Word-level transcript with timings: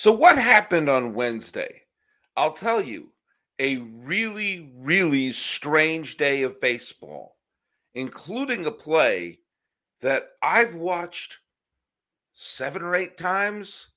So, 0.00 0.10
what 0.12 0.38
happened 0.38 0.88
on 0.88 1.12
Wednesday? 1.12 1.82
I'll 2.34 2.54
tell 2.54 2.80
you 2.80 3.12
a 3.58 3.76
really, 3.76 4.72
really 4.78 5.30
strange 5.30 6.16
day 6.16 6.42
of 6.42 6.58
baseball, 6.58 7.36
including 7.92 8.64
a 8.64 8.70
play 8.70 9.40
that 10.00 10.28
I've 10.40 10.74
watched 10.74 11.36
seven 12.32 12.80
or 12.80 12.94
eight 12.94 13.18
times, 13.18 13.88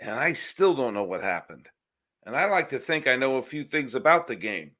and 0.00 0.12
I 0.12 0.32
still 0.32 0.72
don't 0.72 0.94
know 0.94 1.04
what 1.04 1.22
happened. 1.22 1.68
And 2.24 2.34
I 2.34 2.46
like 2.46 2.70
to 2.70 2.78
think 2.78 3.06
I 3.06 3.16
know 3.16 3.36
a 3.36 3.42
few 3.42 3.62
things 3.62 3.94
about 3.94 4.26
the 4.26 4.36
game. 4.36 4.70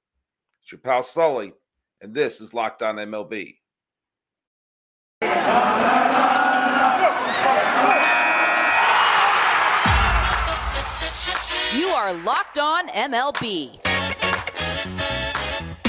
It's 0.62 0.72
your 0.72 0.78
pal 0.78 1.02
Sully, 1.02 1.52
and 2.00 2.14
this 2.14 2.40
is 2.40 2.54
Locked 2.54 2.82
On 2.82 2.96
MLB. 2.96 3.56
Are 12.02 12.14
Locked 12.24 12.58
On 12.58 12.88
MLB. 12.88 13.78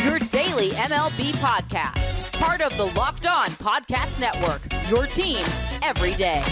Your 0.05 0.19
daily 0.19 0.69
MLB 0.69 1.31
podcast. 1.37 2.39
Part 2.39 2.61
of 2.61 2.77
the 2.77 2.85
Locked 2.95 3.25
On 3.25 3.47
Podcast 3.49 4.19
Network. 4.19 4.61
Your 4.91 5.07
team 5.07 5.43
every 5.81 6.13
day. 6.13 6.43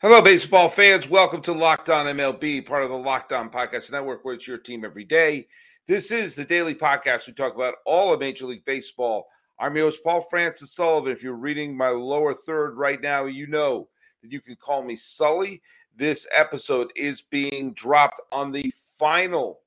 Hello, 0.00 0.20
baseball 0.20 0.68
fans. 0.68 1.08
Welcome 1.08 1.42
to 1.42 1.52
Locked 1.52 1.90
On 1.90 2.06
MLB, 2.06 2.66
part 2.66 2.82
of 2.82 2.90
the 2.90 2.98
Locked 2.98 3.30
On 3.30 3.48
Podcast 3.48 3.92
Network, 3.92 4.24
where 4.24 4.34
it's 4.34 4.48
your 4.48 4.58
team 4.58 4.84
every 4.84 5.04
day. 5.04 5.46
This 5.86 6.10
is 6.10 6.34
the 6.34 6.44
daily 6.44 6.74
podcast. 6.74 7.28
We 7.28 7.34
talk 7.34 7.54
about 7.54 7.74
all 7.86 8.12
of 8.12 8.18
Major 8.18 8.46
League 8.46 8.64
Baseball. 8.64 9.28
I'm 9.60 9.76
your 9.76 9.84
host, 9.84 10.02
Paul 10.02 10.22
Francis 10.22 10.72
Sullivan. 10.74 11.12
If 11.12 11.22
you're 11.22 11.34
reading 11.34 11.76
my 11.76 11.90
lower 11.90 12.34
third 12.34 12.76
right 12.76 13.00
now, 13.00 13.26
you 13.26 13.46
know 13.46 13.88
you 14.30 14.40
can 14.40 14.56
call 14.56 14.82
me 14.82 14.96
Sully. 14.96 15.62
This 15.96 16.26
episode 16.34 16.92
is 16.94 17.22
being 17.22 17.72
dropped 17.74 18.20
on 18.30 18.52
the 18.52 18.72
final 18.98 19.60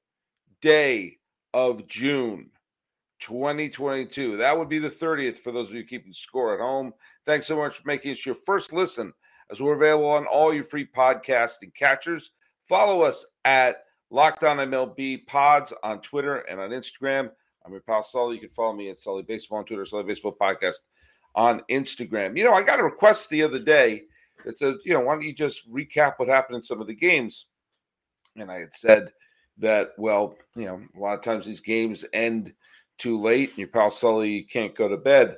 day 0.61 1.17
of 1.53 1.87
June 1.87 2.49
2022. 3.19 4.37
That 4.37 4.57
would 4.57 4.69
be 4.69 4.79
the 4.79 4.89
30th 4.89 5.37
for 5.37 5.51
those 5.51 5.69
of 5.69 5.75
you 5.75 5.83
keeping 5.83 6.13
score 6.13 6.53
at 6.53 6.59
home. 6.59 6.93
Thanks 7.25 7.47
so 7.47 7.57
much 7.57 7.77
for 7.77 7.87
making 7.87 8.11
it 8.11 8.25
your 8.25 8.35
first 8.35 8.73
listen, 8.73 9.13
as 9.49 9.61
we're 9.61 9.75
available 9.75 10.09
on 10.09 10.25
all 10.25 10.53
your 10.53 10.63
free 10.63 10.85
podcasting 10.85 11.73
catchers. 11.73 12.31
Follow 12.63 13.01
us 13.01 13.25
at 13.45 13.83
Locked 14.09 14.43
On 14.43 14.57
MLB 14.57 15.25
Pods 15.27 15.73
on 15.83 16.01
Twitter 16.01 16.37
and 16.37 16.59
on 16.59 16.71
Instagram. 16.71 17.29
I'm 17.65 17.71
your 17.71 17.81
pal 17.81 18.03
Sully. 18.03 18.35
You 18.35 18.41
can 18.41 18.49
follow 18.49 18.73
me 18.73 18.89
at 18.89 18.97
Sully 18.97 19.23
Baseball 19.23 19.59
on 19.59 19.65
Twitter, 19.65 19.85
Sully 19.85 20.03
Baseball 20.03 20.35
Podcast 20.39 20.77
on 21.35 21.61
Instagram. 21.69 22.37
You 22.37 22.43
know, 22.43 22.53
I 22.53 22.63
got 22.63 22.79
a 22.79 22.83
request 22.83 23.29
the 23.29 23.43
other 23.43 23.59
day 23.59 24.01
it 24.45 24.57
said, 24.57 24.75
you 24.83 24.93
know, 24.93 25.01
why 25.01 25.13
don't 25.13 25.23
you 25.23 25.33
just 25.33 25.71
recap 25.71 26.13
what 26.17 26.29
happened 26.29 26.57
in 26.57 26.63
some 26.63 26.81
of 26.81 26.87
the 26.87 26.95
games? 26.95 27.47
And 28.35 28.51
I 28.51 28.59
had 28.59 28.73
said 28.73 29.11
that, 29.57 29.91
well, 29.97 30.35
you 30.55 30.65
know, 30.65 30.81
a 30.95 30.99
lot 30.99 31.13
of 31.15 31.21
times 31.21 31.45
these 31.45 31.61
games 31.61 32.05
end 32.13 32.53
too 32.97 33.19
late, 33.19 33.49
and 33.49 33.57
your 33.57 33.67
pal 33.67 33.91
Sully 33.91 34.43
can't 34.43 34.75
go 34.75 34.87
to 34.87 34.97
bed, 34.97 35.37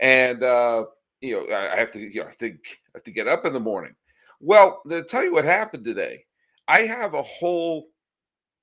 and 0.00 0.42
uh, 0.42 0.84
you 1.20 1.46
know, 1.48 1.54
I 1.54 1.76
have 1.76 1.92
to, 1.92 2.00
you 2.00 2.20
know, 2.20 2.28
I 2.28 2.32
to, 2.38 2.46
I 2.46 2.58
have 2.94 3.02
to 3.02 3.10
get 3.10 3.28
up 3.28 3.44
in 3.44 3.52
the 3.52 3.60
morning. 3.60 3.94
Well, 4.40 4.80
to 4.88 5.02
tell 5.02 5.24
you 5.24 5.32
what 5.32 5.44
happened 5.44 5.84
today, 5.84 6.24
I 6.66 6.80
have 6.82 7.14
a 7.14 7.22
whole 7.22 7.88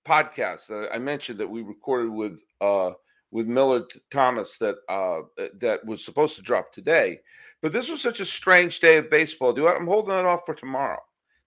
podcast 0.07 0.67
that 0.67 0.89
I 0.93 0.97
mentioned 0.97 1.39
that 1.39 1.49
we 1.49 1.61
recorded 1.61 2.11
with 2.11 2.41
uh, 2.61 2.91
with 3.31 3.47
Millard 3.47 3.91
Thomas 4.09 4.57
that 4.57 4.75
uh, 4.89 5.21
that 5.59 5.85
was 5.85 6.03
supposed 6.03 6.35
to 6.35 6.41
drop 6.41 6.71
today. 6.71 7.19
But 7.61 7.73
this 7.73 7.89
was 7.89 8.01
such 8.01 8.19
a 8.19 8.25
strange 8.25 8.79
day 8.79 8.97
of 8.97 9.09
baseball. 9.09 9.53
Do 9.53 9.67
I'm 9.67 9.87
holding 9.87 10.17
it 10.17 10.25
off 10.25 10.45
for 10.45 10.53
tomorrow. 10.53 10.99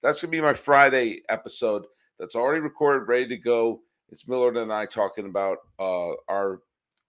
That's 0.03 0.21
gonna 0.21 0.31
be 0.31 0.41
my 0.41 0.55
Friday 0.55 1.23
episode. 1.29 1.87
That's 2.19 2.35
already 2.35 2.61
recorded, 2.61 3.09
ready 3.09 3.29
to 3.29 3.37
go. 3.37 3.81
It's 4.11 4.27
Millard 4.27 4.57
and 4.57 4.73
I 4.73 4.87
talking 4.87 5.27
about 5.27 5.59
uh, 5.79 6.13
our 6.29 6.61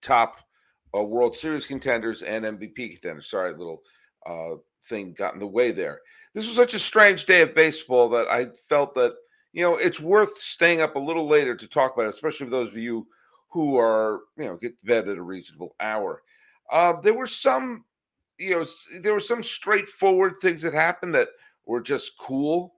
top 0.02 0.40
uh, 0.96 1.04
World 1.04 1.36
Series 1.36 1.66
contenders 1.66 2.22
and 2.22 2.46
MVP 2.46 2.92
contenders. 2.94 3.30
Sorry, 3.30 3.52
little 3.54 3.81
uh, 4.26 4.56
thing 4.86 5.14
got 5.14 5.34
in 5.34 5.40
the 5.40 5.48
way 5.48 5.72
there. 5.72 6.00
This 6.34 6.48
was 6.48 6.56
such 6.56 6.74
a 6.74 6.80
strange 6.80 7.26
day 7.26 7.42
of 7.42 7.56
baseball 7.56 8.10
that 8.10 8.30
I 8.30 8.48
felt 8.68 8.94
that 8.96 9.14
you 9.52 9.64
know 9.64 9.76
it's 9.78 10.00
worth 10.00 10.38
staying 10.38 10.81
up 10.81 10.96
a 10.96 11.00
little 11.00 11.28
later 11.28 11.56
to 11.56 11.68
talk 11.68 11.94
about 11.94 12.06
it, 12.06 12.16
especially 12.16 12.46
for 12.46 12.52
those 12.52 12.70
of 12.70 12.78
you 12.78 13.08
who 13.51 13.78
are 13.78 14.22
you 14.38 14.45
know 14.45 14.57
get 14.57 14.79
to 14.79 14.85
bed 14.85 15.07
at 15.07 15.17
a 15.17 15.23
reasonable 15.23 15.75
hour. 15.79 16.23
Uh, 16.72 17.00
there 17.01 17.13
were 17.13 17.28
some 17.28 17.85
you 18.41 18.57
know, 18.57 18.66
there 19.01 19.13
were 19.13 19.19
some 19.19 19.44
straightforward 19.44 20.34
things 20.41 20.63
that 20.63 20.73
happened 20.73 21.13
that 21.13 21.29
were 21.66 21.81
just 21.81 22.17
cool, 22.17 22.73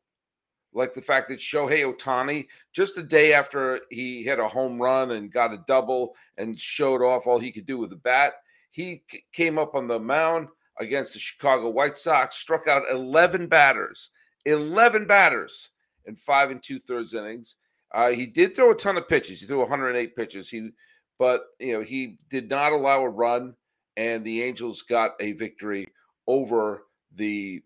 like 0.73 0.93
the 0.93 1.01
fact 1.01 1.29
that 1.29 1.39
Shohei 1.39 1.89
Ohtani, 1.89 2.47
just 2.73 2.97
a 2.97 3.03
day 3.03 3.31
after 3.33 3.79
he 3.89 4.23
hit 4.23 4.39
a 4.39 4.47
home 4.47 4.81
run 4.81 5.11
and 5.11 5.31
got 5.31 5.53
a 5.53 5.63
double 5.65 6.15
and 6.37 6.59
showed 6.59 7.01
off 7.01 7.27
all 7.27 7.39
he 7.39 7.51
could 7.51 7.65
do 7.65 7.77
with 7.77 7.91
the 7.91 7.95
bat, 7.95 8.33
he 8.71 9.03
came 9.31 9.57
up 9.57 9.73
on 9.73 9.87
the 9.87 9.99
mound 9.99 10.49
against 10.79 11.13
the 11.13 11.19
Chicago 11.19 11.69
White 11.69 11.95
Sox, 11.95 12.35
struck 12.35 12.67
out 12.67 12.83
11 12.91 13.47
batters, 13.47 14.09
11 14.45 15.07
batters 15.07 15.69
in 16.05 16.15
five 16.15 16.51
and 16.51 16.61
two 16.61 16.79
thirds 16.79 17.13
innings. 17.13 17.55
Uh, 17.93 18.09
he 18.09 18.25
did 18.25 18.55
throw 18.55 18.71
a 18.71 18.75
ton 18.75 18.97
of 18.97 19.07
pitches. 19.07 19.39
He 19.39 19.45
threw 19.45 19.59
108 19.59 20.15
pitches. 20.15 20.49
He, 20.49 20.71
but 21.19 21.43
you 21.59 21.73
know, 21.73 21.81
he 21.81 22.17
did 22.29 22.49
not 22.49 22.73
allow 22.73 23.01
a 23.01 23.09
run 23.09 23.55
and 23.97 24.25
the 24.25 24.43
Angels 24.43 24.81
got 24.81 25.11
a 25.19 25.33
victory 25.33 25.87
over 26.27 26.85
the 27.15 27.63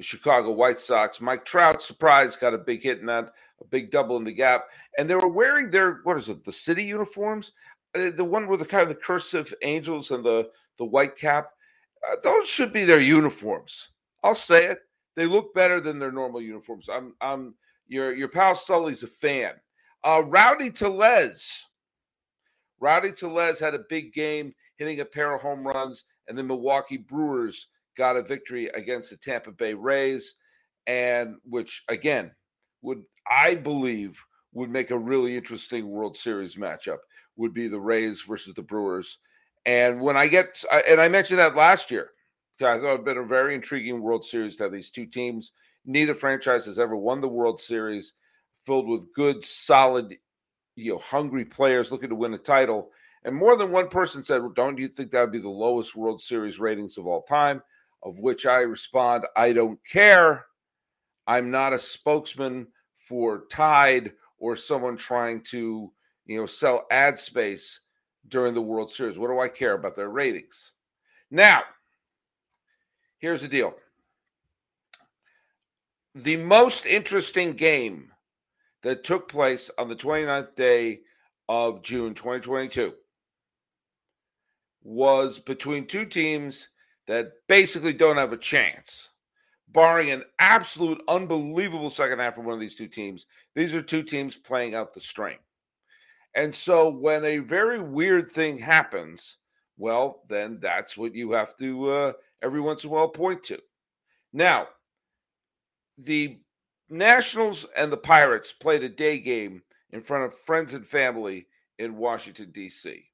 Chicago 0.00 0.52
White 0.52 0.78
Sox. 0.78 1.20
Mike 1.20 1.44
Trout, 1.44 1.82
surprise, 1.82 2.36
got 2.36 2.54
a 2.54 2.58
big 2.58 2.82
hit 2.82 3.00
in 3.00 3.06
that, 3.06 3.32
a 3.60 3.64
big 3.64 3.90
double 3.90 4.16
in 4.16 4.24
the 4.24 4.32
gap. 4.32 4.66
And 4.98 5.08
they 5.08 5.14
were 5.14 5.28
wearing 5.28 5.70
their, 5.70 6.00
what 6.04 6.16
is 6.16 6.28
it, 6.28 6.44
the 6.44 6.52
city 6.52 6.84
uniforms? 6.84 7.52
Uh, 7.94 8.10
the 8.10 8.24
one 8.24 8.46
with 8.46 8.60
the 8.60 8.66
kind 8.66 8.82
of 8.82 8.88
the 8.88 8.94
cursive 8.94 9.52
angels 9.62 10.10
and 10.10 10.24
the, 10.24 10.50
the 10.78 10.84
white 10.84 11.16
cap. 11.16 11.50
Uh, 12.06 12.16
those 12.22 12.48
should 12.48 12.72
be 12.72 12.84
their 12.84 13.00
uniforms. 13.00 13.90
I'll 14.22 14.34
say 14.34 14.66
it. 14.66 14.80
They 15.14 15.26
look 15.26 15.54
better 15.54 15.80
than 15.80 15.98
their 15.98 16.12
normal 16.12 16.42
uniforms. 16.42 16.88
I'm, 16.92 17.14
I'm, 17.20 17.54
your, 17.88 18.14
your 18.14 18.28
pal 18.28 18.54
Sully's 18.54 19.02
a 19.02 19.06
fan. 19.06 19.52
Uh, 20.04 20.22
Rowdy 20.26 20.70
Tellez. 20.70 21.64
Rowdy 22.80 23.12
Tellez 23.12 23.58
had 23.58 23.74
a 23.74 23.84
big 23.88 24.12
game 24.12 24.52
hitting 24.76 25.00
a 25.00 25.04
pair 25.04 25.34
of 25.34 25.40
home 25.40 25.66
runs, 25.66 26.04
and 26.28 26.36
the 26.36 26.42
Milwaukee 26.42 26.98
Brewers 26.98 27.68
got 27.96 28.16
a 28.16 28.22
victory 28.22 28.66
against 28.68 29.10
the 29.10 29.16
Tampa 29.16 29.50
Bay 29.50 29.74
Rays, 29.74 30.34
and 30.86 31.36
which 31.44 31.82
again 31.88 32.30
would 32.82 33.02
I 33.30 33.54
believe 33.54 34.22
would 34.52 34.70
make 34.70 34.90
a 34.90 34.98
really 34.98 35.36
interesting 35.36 35.88
World 35.88 36.16
Series 36.16 36.56
matchup 36.56 36.98
would 37.36 37.52
be 37.52 37.68
the 37.68 37.80
Rays 37.80 38.22
versus 38.22 38.54
the 38.54 38.62
Brewers. 38.62 39.18
And 39.64 40.00
when 40.00 40.16
I 40.16 40.28
get 40.28 40.62
and 40.88 41.00
I 41.00 41.08
mentioned 41.08 41.40
that 41.40 41.56
last 41.56 41.90
year, 41.90 42.10
I 42.60 42.78
thought 42.78 42.94
it'd 42.94 43.04
been 43.04 43.18
a 43.18 43.24
very 43.24 43.54
intriguing 43.54 44.00
World 44.00 44.24
Series 44.24 44.56
to 44.56 44.64
have 44.64 44.72
these 44.72 44.90
two 44.90 45.06
teams. 45.06 45.52
Neither 45.84 46.14
franchise 46.14 46.66
has 46.66 46.78
ever 46.78 46.96
won 46.96 47.20
the 47.20 47.28
World 47.28 47.60
Series, 47.60 48.14
filled 48.66 48.88
with 48.88 49.12
good, 49.14 49.44
solid, 49.44 50.18
you 50.74 50.92
know, 50.92 50.98
hungry 50.98 51.44
players 51.44 51.92
looking 51.92 52.10
to 52.10 52.16
win 52.16 52.34
a 52.34 52.38
title. 52.38 52.90
And 53.24 53.34
more 53.34 53.56
than 53.56 53.72
one 53.72 53.88
person 53.88 54.22
said, 54.22 54.42
well, 54.42 54.52
Don't 54.54 54.78
you 54.78 54.88
think 54.88 55.10
that 55.10 55.20
would 55.20 55.32
be 55.32 55.38
the 55.38 55.48
lowest 55.48 55.96
World 55.96 56.20
Series 56.20 56.58
ratings 56.58 56.98
of 56.98 57.06
all 57.06 57.22
time? 57.22 57.62
Of 58.02 58.20
which 58.20 58.44
I 58.44 58.58
respond, 58.58 59.24
I 59.36 59.52
don't 59.52 59.78
care. 59.90 60.46
I'm 61.26 61.50
not 61.50 61.72
a 61.72 61.78
spokesman 61.78 62.68
for 62.94 63.44
Tide 63.50 64.12
or 64.38 64.54
someone 64.54 64.96
trying 64.96 65.40
to, 65.42 65.92
you 66.26 66.38
know, 66.38 66.46
sell 66.46 66.86
ad 66.90 67.18
space 67.18 67.80
during 68.28 68.54
the 68.54 68.62
World 68.62 68.90
Series. 68.90 69.18
What 69.18 69.28
do 69.28 69.40
I 69.40 69.48
care 69.48 69.74
about 69.74 69.96
their 69.96 70.10
ratings? 70.10 70.72
Now, 71.30 71.62
here's 73.18 73.42
the 73.42 73.48
deal. 73.48 73.74
The 76.14 76.36
most 76.36 76.86
interesting 76.86 77.54
game 77.54 78.12
that 78.86 79.02
took 79.02 79.28
place 79.28 79.68
on 79.78 79.88
the 79.88 79.96
29th 79.96 80.54
day 80.54 81.00
of 81.48 81.82
June 81.82 82.14
2022 82.14 82.94
was 84.84 85.40
between 85.40 85.84
two 85.84 86.06
teams 86.06 86.68
that 87.08 87.32
basically 87.48 87.92
don't 87.92 88.16
have 88.16 88.32
a 88.32 88.36
chance, 88.36 89.10
barring 89.66 90.12
an 90.12 90.22
absolute 90.38 91.02
unbelievable 91.08 91.90
second 91.90 92.20
half 92.20 92.36
from 92.36 92.44
one 92.44 92.54
of 92.54 92.60
these 92.60 92.76
two 92.76 92.86
teams. 92.86 93.26
These 93.56 93.74
are 93.74 93.82
two 93.82 94.04
teams 94.04 94.36
playing 94.36 94.76
out 94.76 94.94
the 94.94 95.00
string. 95.00 95.38
And 96.36 96.54
so 96.54 96.88
when 96.88 97.24
a 97.24 97.38
very 97.38 97.80
weird 97.80 98.30
thing 98.30 98.56
happens, 98.56 99.38
well, 99.76 100.22
then 100.28 100.60
that's 100.60 100.96
what 100.96 101.12
you 101.12 101.32
have 101.32 101.56
to 101.56 101.90
uh, 101.90 102.12
every 102.40 102.60
once 102.60 102.84
in 102.84 102.90
a 102.90 102.92
while 102.92 103.08
point 103.08 103.42
to. 103.42 103.58
Now, 104.32 104.68
the 105.98 106.38
Nationals 106.88 107.66
and 107.76 107.92
the 107.92 107.96
Pirates 107.96 108.52
played 108.52 108.82
a 108.82 108.88
day 108.88 109.18
game 109.18 109.62
in 109.90 110.00
front 110.00 110.24
of 110.24 110.34
friends 110.34 110.74
and 110.74 110.84
family 110.84 111.46
in 111.78 111.96
Washington, 111.96 112.50
D.C. 112.52 113.04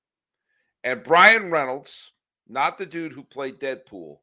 And 0.84 1.02
Bryan 1.02 1.50
Reynolds, 1.50 2.12
not 2.48 2.76
the 2.76 2.86
dude 2.86 3.12
who 3.12 3.22
played 3.22 3.58
Deadpool, 3.60 4.18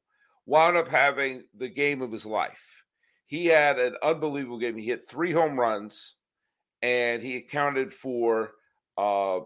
wound 0.46 0.78
up 0.78 0.88
having 0.88 1.44
the 1.56 1.70
game 1.70 2.02
of 2.02 2.12
his 2.12 2.26
life. 2.26 2.84
he 3.26 3.46
had 3.46 3.78
an 3.78 3.96
unbelievable 4.02 4.58
game. 4.58 4.76
He 4.76 4.88
hit 4.88 5.08
three 5.08 5.32
home 5.32 5.60
runs, 5.60 6.16
and 6.82 7.22
he 7.22 7.38
accounted 7.38 7.94
for 7.94 8.54
uh, 8.98 9.42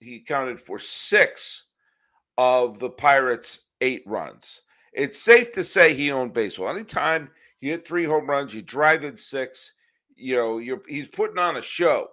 he 0.00 0.16
accounted 0.16 0.58
for 0.58 0.78
six 0.78 1.64
of 2.36 2.78
the 2.78 2.90
Pirates' 2.90 3.60
eight 3.80 4.02
runs. 4.06 4.62
It's 4.92 5.18
safe 5.18 5.52
to 5.52 5.64
say 5.64 5.94
he 5.94 6.10
owned 6.10 6.32
baseball. 6.32 6.68
Anytime 6.68 7.30
he 7.58 7.68
hit 7.68 7.86
three 7.86 8.04
home 8.04 8.28
runs, 8.28 8.54
you 8.54 8.62
drive 8.62 9.04
in 9.04 9.16
six. 9.16 9.72
You 10.14 10.36
know, 10.36 10.58
you're 10.58 10.82
he's 10.88 11.08
putting 11.08 11.38
on 11.38 11.56
a 11.56 11.62
show. 11.62 12.08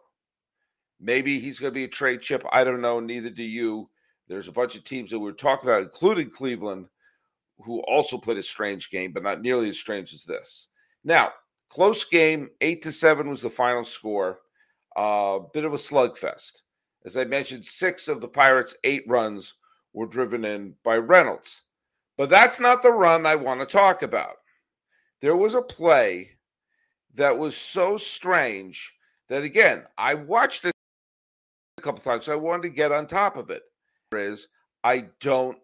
Maybe 1.00 1.40
he's 1.40 1.60
going 1.60 1.72
to 1.72 1.76
be 1.76 1.84
a 1.84 1.90
trade 1.90 2.22
chip. 2.22 2.46
I 2.52 2.64
don't 2.64 2.82
know. 2.82 3.00
Neither 3.00 3.30
do 3.30 3.44
you. 3.44 3.90
There's 4.28 4.48
a 4.48 4.54
bunch 4.54 4.76
of 4.76 4.84
teams 4.84 5.12
that 5.12 5.20
we 5.20 5.30
are 5.30 5.34
talking 5.34 5.70
about, 5.70 5.84
including 5.84 6.30
Cleveland, 6.30 6.88
who 7.60 7.82
also 7.82 8.18
played 8.18 8.38
a 8.38 8.44
strange 8.44 8.90
game, 8.90 9.12
but 9.12 9.24
not 9.24 9.42
nearly 9.42 9.70
as 9.70 9.80
strange 9.80 10.14
as 10.14 10.24
this. 10.24 10.70
Now, 11.04 11.32
close 11.70 12.06
game, 12.06 12.50
eight 12.62 12.82
to 12.84 12.92
seven 12.92 13.30
was 13.30 13.42
the 13.42 13.50
final 13.50 13.84
score. 13.84 14.40
A 14.96 15.00
uh, 15.00 15.40
bit 15.54 15.66
of 15.66 15.74
a 15.74 15.78
slugfest. 15.78 16.62
As 17.06 17.18
I 17.18 17.26
mentioned, 17.26 17.66
six 17.66 18.08
of 18.08 18.22
the 18.22 18.28
Pirates' 18.28 18.76
eight 18.84 19.04
runs 19.08 19.56
were 19.92 20.06
driven 20.06 20.46
in 20.46 20.76
by 20.84 20.98
Reynolds. 20.98 21.64
But 22.18 22.30
that's 22.30 22.60
not 22.60 22.82
the 22.82 22.92
run 22.92 23.26
I 23.26 23.36
want 23.36 23.60
to 23.60 23.66
talk 23.66 24.04
about. 24.04 24.36
There 25.24 25.38
was 25.38 25.54
a 25.54 25.62
play 25.62 26.32
that 27.16 27.38
was 27.38 27.56
so 27.56 27.96
strange 27.96 28.94
that, 29.30 29.44
again, 29.44 29.86
I 29.98 30.16
watched 30.16 30.66
it 30.66 30.74
a 31.78 31.82
couple 31.82 32.02
times. 32.02 32.26
So 32.26 32.34
I 32.34 32.36
wanted 32.36 32.64
to 32.64 32.70
get 32.70 32.92
on 32.92 33.08
top 33.08 33.38
of 33.38 33.50
it. 33.50 33.64
Is 34.12 34.50
I 34.84 35.08
don't 35.22 35.58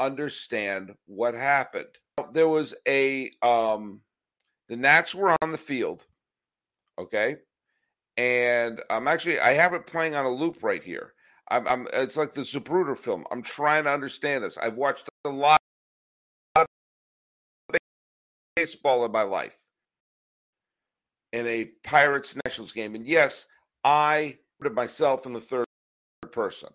understand 0.00 0.92
what 1.06 1.34
happened. 1.34 1.86
There 2.32 2.48
was 2.48 2.74
a 2.86 3.30
um 3.42 4.00
the 4.68 4.76
Nats 4.76 5.14
were 5.14 5.36
on 5.40 5.52
the 5.52 5.56
field, 5.56 6.04
okay, 6.98 7.36
and 8.16 8.82
I'm 8.90 9.06
actually 9.06 9.38
I 9.38 9.52
have 9.52 9.72
it 9.72 9.86
playing 9.86 10.16
on 10.16 10.26
a 10.26 10.34
loop 10.34 10.64
right 10.64 10.82
here. 10.82 11.14
I'm, 11.48 11.66
I'm 11.68 11.88
it's 11.92 12.16
like 12.16 12.34
the 12.34 12.42
Zapruder 12.42 12.98
film. 12.98 13.24
I'm 13.30 13.40
trying 13.40 13.84
to 13.84 13.90
understand 13.90 14.42
this. 14.42 14.58
I've 14.58 14.76
watched 14.76 15.08
a 15.24 15.28
lot 15.30 15.60
baseball 18.58 19.04
in 19.04 19.12
my 19.12 19.22
life 19.22 19.56
in 21.32 21.46
a 21.46 21.66
Pirates 21.84 22.34
Nationals 22.44 22.72
game, 22.72 22.96
and 22.96 23.06
yes, 23.06 23.46
I 23.84 24.38
put 24.60 24.74
myself 24.74 25.26
in 25.26 25.32
the 25.32 25.40
third 25.40 25.66
person. 26.32 26.70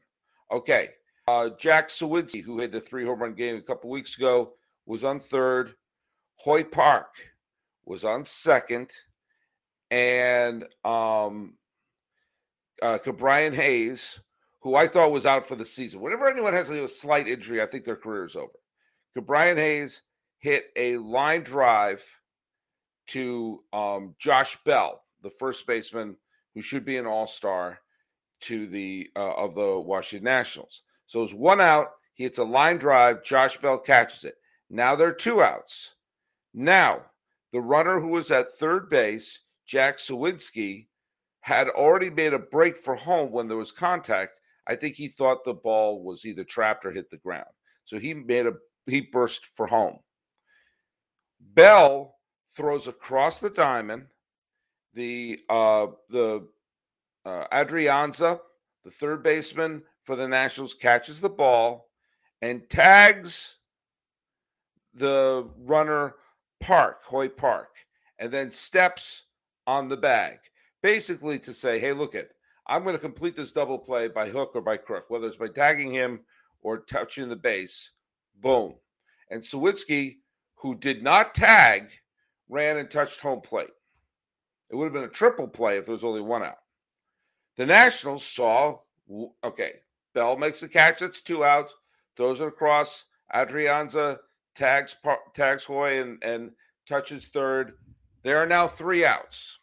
Okay, 0.50 0.89
uh, 1.27 1.50
Jack 1.59 1.89
Suwinski, 1.89 2.41
who 2.41 2.59
hit 2.59 2.71
the 2.71 2.80
three 2.80 3.06
home 3.06 3.19
run 3.19 3.33
game 3.33 3.57
a 3.57 3.62
couple 3.62 3.89
weeks 3.89 4.15
ago, 4.18 4.53
was 4.85 5.03
on 5.03 5.19
third. 5.19 5.74
Hoy 6.38 6.63
Park 6.63 7.15
was 7.85 8.06
on 8.06 8.24
second, 8.24 8.89
and 9.91 10.63
um, 10.85 11.56
uh, 12.81 12.97
Ke'Bryan 13.03 13.53
Hayes, 13.53 14.21
who 14.62 14.75
I 14.75 14.88
thought 14.88 15.12
was 15.12 15.25
out 15.25 15.44
for 15.44 15.56
the 15.56 15.65
season. 15.65 16.00
Whenever 16.00 16.30
anyone 16.30 16.53
has 16.53 16.69
a 16.69 16.88
slight 16.88 17.27
injury, 17.27 17.62
I 17.62 17.65
think 17.65 17.83
their 17.83 17.97
career 17.97 18.24
is 18.24 18.38
over. 18.38 18.53
Ke'Bryan 19.18 19.57
Hayes 19.57 20.03
hit 20.44 20.66
a 20.75 20.98
line 20.98 21.42
drive 21.42 22.04
to 23.07 23.63
um, 23.72 24.13
Josh 24.19 24.57
Bell, 24.66 25.01
the 25.22 25.30
first 25.30 25.66
baseman 25.66 26.18
who 26.54 26.62
should 26.62 26.84
be 26.84 26.98
an 26.98 27.06
All 27.06 27.25
Star 27.25 27.80
to 28.42 28.68
the 28.68 29.10
uh, 29.16 29.36
of 29.36 29.56
the 29.56 29.80
Washington 29.80 30.25
Nationals. 30.25 30.84
So 31.06 31.24
it's 31.24 31.34
one 31.34 31.62
out. 31.62 31.92
He 32.13 32.25
hits 32.25 32.40
a 32.40 32.44
line 32.44 32.78
drive. 32.78 33.24
Josh 33.24 33.56
Bell 33.56 33.78
catches 33.78 34.25
it. 34.25 34.36
Now 34.69 34.98
there 34.98 35.07
are 35.07 35.13
two 35.13 35.42
outs. 35.42 35.95
Now, 36.54 37.04
the 37.54 37.62
runner 37.62 38.01
who 38.01 38.10
was 38.10 38.30
at 38.30 38.50
third 38.50 38.90
base, 38.90 39.40
Jack 39.66 39.98
Suwinski, 39.98 40.88
had 41.40 41.69
already 41.69 42.10
made 42.10 42.34
a 42.34 42.40
break 42.40 42.75
for 42.75 42.95
home 42.95 43.31
when 43.31 43.48
there 43.48 43.57
was 43.57 43.72
contact. 43.72 44.40
I 44.68 44.75
think 44.75 44.95
he 44.95 45.07
thought 45.07 45.45
the 45.45 45.54
ball 45.54 46.04
was 46.04 46.25
either 46.25 46.44
trapped 46.44 46.86
or 46.86 46.92
hit 46.92 47.10
the 47.10 47.18
ground. 47.18 47.50
So 47.86 47.98
he 47.98 48.13
made 48.13 48.45
a 48.45 48.54
he 48.88 49.00
burst 49.00 49.45
for 49.45 49.68
home. 49.68 50.00
Bell 51.54 52.16
throws 52.50 52.88
across 52.88 53.40
the 53.40 53.50
diamond. 53.50 54.07
The 54.94 55.40
uh 55.50 55.88
the 56.10 56.48
uh, 57.25 57.45
Adrianza, 57.51 58.40
the 58.84 58.92
third 58.92 59.24
baseman, 59.24 59.84
for 60.04 60.16
the 60.16 60.28
Nationals 60.28 60.74
catches 60.74 61.22
the 61.22 61.30
ball 61.30 61.90
and 62.42 62.69
tags 62.69 63.57
the 64.94 65.50
runner 65.57 66.16
Park, 66.60 67.04
Hoy 67.06 67.30
Park, 67.30 67.69
and 68.19 68.31
then 68.31 68.51
steps 68.51 69.24
on 69.66 69.88
the 69.88 69.98
bag, 69.98 70.40
basically 70.81 71.40
to 71.40 71.54
say, 71.54 71.80
hey, 71.80 71.94
look 71.94 72.16
it, 72.16 72.34
I'm 72.68 72.84
going 72.84 72.95
to 72.95 73.00
complete 73.00 73.36
this 73.36 73.51
double 73.51 73.80
play 73.80 74.07
by 74.07 74.30
hook 74.30 74.51
or 74.56 74.62
by 74.62 74.78
crook, 74.78 75.06
whether 75.10 75.28
it's 75.28 75.38
by 75.38 75.48
tagging 75.48 75.92
him 75.92 76.22
or 76.62 76.80
touching 76.80 77.30
the 77.30 77.36
base. 77.36 77.92
Boom. 78.42 78.75
And 79.30 79.42
Suwinski, 79.42 80.18
who 80.63 80.74
did 80.74 81.04
not 81.04 81.36
tag, 81.36 81.92
ran 82.48 82.77
and 82.77 82.89
touched 82.89 83.19
home 83.19 83.42
plate. 83.42 83.69
It 84.71 84.75
would 84.75 84.86
have 84.86 84.94
been 84.94 85.04
a 85.04 85.10
triple 85.10 85.48
play 85.48 85.77
if 85.77 85.86
there 85.86 85.94
was 85.94 86.06
only 86.06 86.21
one 86.21 86.42
out. 86.42 86.57
The 87.57 87.65
Nationals 87.65 88.25
saw, 88.25 88.80
okay, 89.44 89.74
Bell 90.15 90.38
makes 90.38 90.62
the 90.62 90.69
catch. 90.69 91.01
That's 91.01 91.21
two 91.21 91.44
outs. 91.44 91.75
Throws 92.15 92.39
it 92.39 92.48
across. 92.48 93.04
Adrianza 93.36 94.19
tags 94.56 94.95
tags 95.33 95.65
Hoy 95.65 96.00
and, 96.01 96.24
and 96.24 96.51
touches 96.88 97.27
third. 97.27 97.74
There 98.24 98.38
are 98.38 98.48
now 98.48 98.68
three 98.68 99.06
outs. 99.06 99.59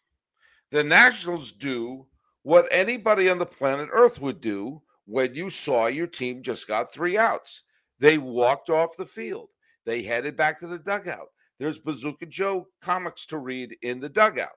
The 0.71 0.85
Nationals 0.85 1.51
do 1.51 2.07
what 2.43 2.69
anybody 2.71 3.31
on 3.31 3.39
the 3.39 3.47
planet 3.47 3.89
Earth 3.91 4.21
would 4.21 4.43
do 4.43 4.83
when 5.07 5.35
you 5.35 5.49
saw 5.49 5.87
your 5.87 6.07
team 6.07 6.43
just 6.43 6.69
got 6.69 6.93
three 6.93 7.17
outs. 7.17 7.63
They 7.99 8.19
walked 8.19 8.69
off 8.69 8.99
the 8.99 9.07
field. 9.07 9.49
They 9.87 10.03
headed 10.03 10.37
back 10.37 10.59
to 10.61 10.67
the 10.67 10.79
dugout. 10.79 11.29
There's 11.59 11.79
Bazooka 11.79 12.27
Joe 12.27 12.69
comics 12.81 13.27
to 13.27 13.39
read 13.39 13.77
in 13.83 14.01
the 14.01 14.09
dugout. 14.09 14.49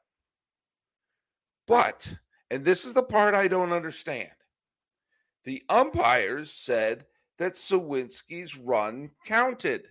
But, 1.67 2.13
and 2.49 2.63
this 2.63 2.85
is 2.85 2.93
the 2.93 3.03
part 3.03 3.33
I 3.33 3.47
don't 3.47 3.71
understand 3.71 4.29
the 5.43 5.63
umpires 5.69 6.51
said 6.51 7.05
that 7.37 7.53
Suwinski's 7.53 8.57
run 8.57 9.11
counted 9.25 9.87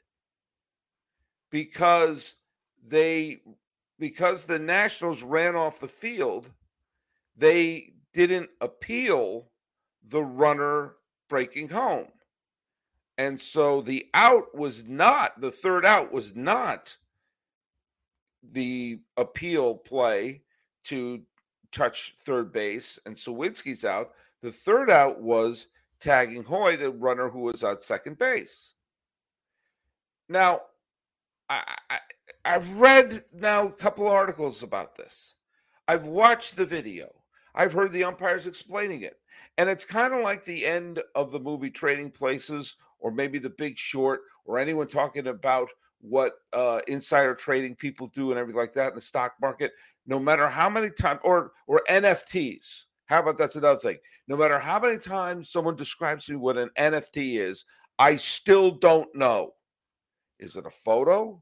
because 1.50 2.37
they 2.84 3.43
because 3.98 4.44
the 4.44 4.58
Nationals 4.58 5.22
ran 5.22 5.55
off 5.55 5.79
the 5.79 5.86
field, 5.86 6.51
they 7.36 7.93
didn't 8.12 8.51
appeal 8.60 9.48
the 10.08 10.22
runner 10.22 10.94
breaking 11.29 11.69
home. 11.69 12.08
And 13.19 13.40
so 13.40 13.81
the 13.81 14.08
out 14.14 14.54
was 14.54 14.84
not 14.84 15.40
the 15.40 15.50
third 15.50 15.84
out 15.84 16.12
was 16.12 16.34
not 16.34 16.96
the 18.42 19.00
appeal 19.16 19.74
play 19.74 20.42
to 20.84 21.22
touch 21.70 22.16
third 22.20 22.52
base 22.52 22.98
and 23.06 23.14
Suwinski's 23.14 23.84
out. 23.84 24.12
The 24.42 24.50
third 24.50 24.90
out 24.90 25.20
was 25.20 25.69
tagging 26.00 26.42
Hoy, 26.42 26.76
the 26.76 26.90
runner 26.90 27.28
who 27.28 27.40
was 27.40 27.62
at 27.62 27.82
second 27.82 28.19
base. 28.19 28.74
Now, 30.28 30.62
I, 31.48 31.62
I, 31.90 31.98
I've 32.44 32.70
read 32.78 33.20
now 33.32 33.66
a 33.66 33.72
couple 33.72 34.08
articles 34.08 34.62
about 34.62 34.96
this. 34.96 35.36
I've 35.86 36.06
watched 36.06 36.56
the 36.56 36.64
video. 36.64 37.12
I've 37.54 37.72
heard 37.72 37.92
the 37.92 38.04
umpires 38.04 38.46
explaining 38.46 39.02
it. 39.02 39.18
And 39.58 39.68
it's 39.68 39.84
kind 39.84 40.14
of 40.14 40.20
like 40.22 40.44
the 40.44 40.64
end 40.64 41.02
of 41.14 41.30
the 41.30 41.40
movie 41.40 41.70
Trading 41.70 42.10
Places, 42.10 42.76
or 43.00 43.10
maybe 43.10 43.38
The 43.38 43.50
Big 43.50 43.76
Short, 43.76 44.20
or 44.44 44.58
anyone 44.58 44.86
talking 44.86 45.26
about 45.26 45.68
what 46.00 46.34
uh, 46.52 46.80
insider 46.88 47.34
trading 47.34 47.76
people 47.76 48.08
do 48.08 48.30
and 48.30 48.38
everything 48.38 48.60
like 48.60 48.72
that 48.72 48.90
in 48.90 48.94
the 48.94 49.00
stock 49.00 49.34
market. 49.40 49.72
No 50.06 50.18
matter 50.18 50.48
how 50.48 50.68
many 50.68 50.90
times, 50.90 51.20
or 51.22 51.52
or 51.66 51.82
NFTs, 51.88 52.84
how 53.06 53.20
about 53.20 53.38
that's 53.38 53.56
another 53.56 53.78
thing? 53.78 53.98
No 54.26 54.36
matter 54.36 54.58
how 54.58 54.80
many 54.80 54.98
times 54.98 55.50
someone 55.50 55.76
describes 55.76 56.26
to 56.26 56.32
me 56.32 56.38
what 56.38 56.56
an 56.56 56.70
NFT 56.78 57.38
is, 57.38 57.64
I 57.98 58.16
still 58.16 58.70
don't 58.70 59.14
know. 59.14 59.54
Is 60.38 60.56
it 60.56 60.66
a 60.66 60.70
photo? 60.70 61.40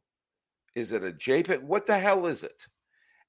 Is 0.74 0.92
it 0.92 1.04
a 1.04 1.12
JPEG? 1.12 1.62
What 1.62 1.86
the 1.86 1.98
hell 1.98 2.26
is 2.26 2.44
it? 2.44 2.66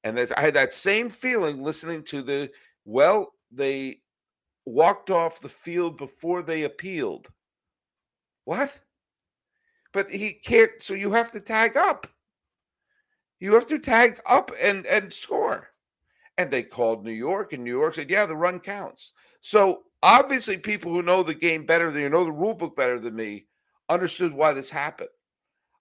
And 0.04 0.20
I 0.20 0.42
had 0.42 0.56
that 0.56 0.74
same 0.74 1.10
feeling 1.10 1.64
listening 1.64 2.04
to 2.06 2.22
the, 2.22 2.50
well, 2.86 3.34
they 3.52 4.02
walked 4.66 5.10
off 5.10 5.40
the 5.40 5.50
field 5.50 5.98
before 5.98 6.44
they 6.44 6.64
appealed. 6.64 7.28
What? 8.46 8.80
But 9.94 10.10
he 10.10 10.34
can't, 10.34 10.72
so 10.80 10.94
you 10.94 11.12
have 11.12 11.32
to 11.32 11.42
tag 11.42 11.76
up. 11.76 12.08
You 13.40 13.54
have 13.54 13.66
to 13.68 13.80
tag 13.80 14.20
up 14.26 14.52
and, 14.62 14.86
and 14.86 15.12
score. 15.12 15.70
And 16.38 16.50
they 16.50 16.64
called 16.64 17.04
New 17.04 17.12
York, 17.12 17.54
and 17.54 17.64
New 17.64 17.78
York 17.78 17.96
said, 17.96 18.10
yeah, 18.10 18.26
the 18.26 18.36
run 18.36 18.60
counts. 18.60 19.14
So 19.42 19.84
obviously, 20.02 20.58
people 20.58 20.92
who 20.92 21.02
know 21.02 21.24
the 21.24 21.34
game 21.34 21.66
better 21.66 21.92
than 21.92 22.02
you 22.04 22.10
know 22.10 22.24
the 22.24 22.32
rule 22.32 22.54
book 22.54 22.76
better 22.76 23.00
than 23.00 23.16
me 23.16 23.48
understood 23.90 24.34
why 24.34 24.54
this 24.54 24.70
happened. 24.70 25.10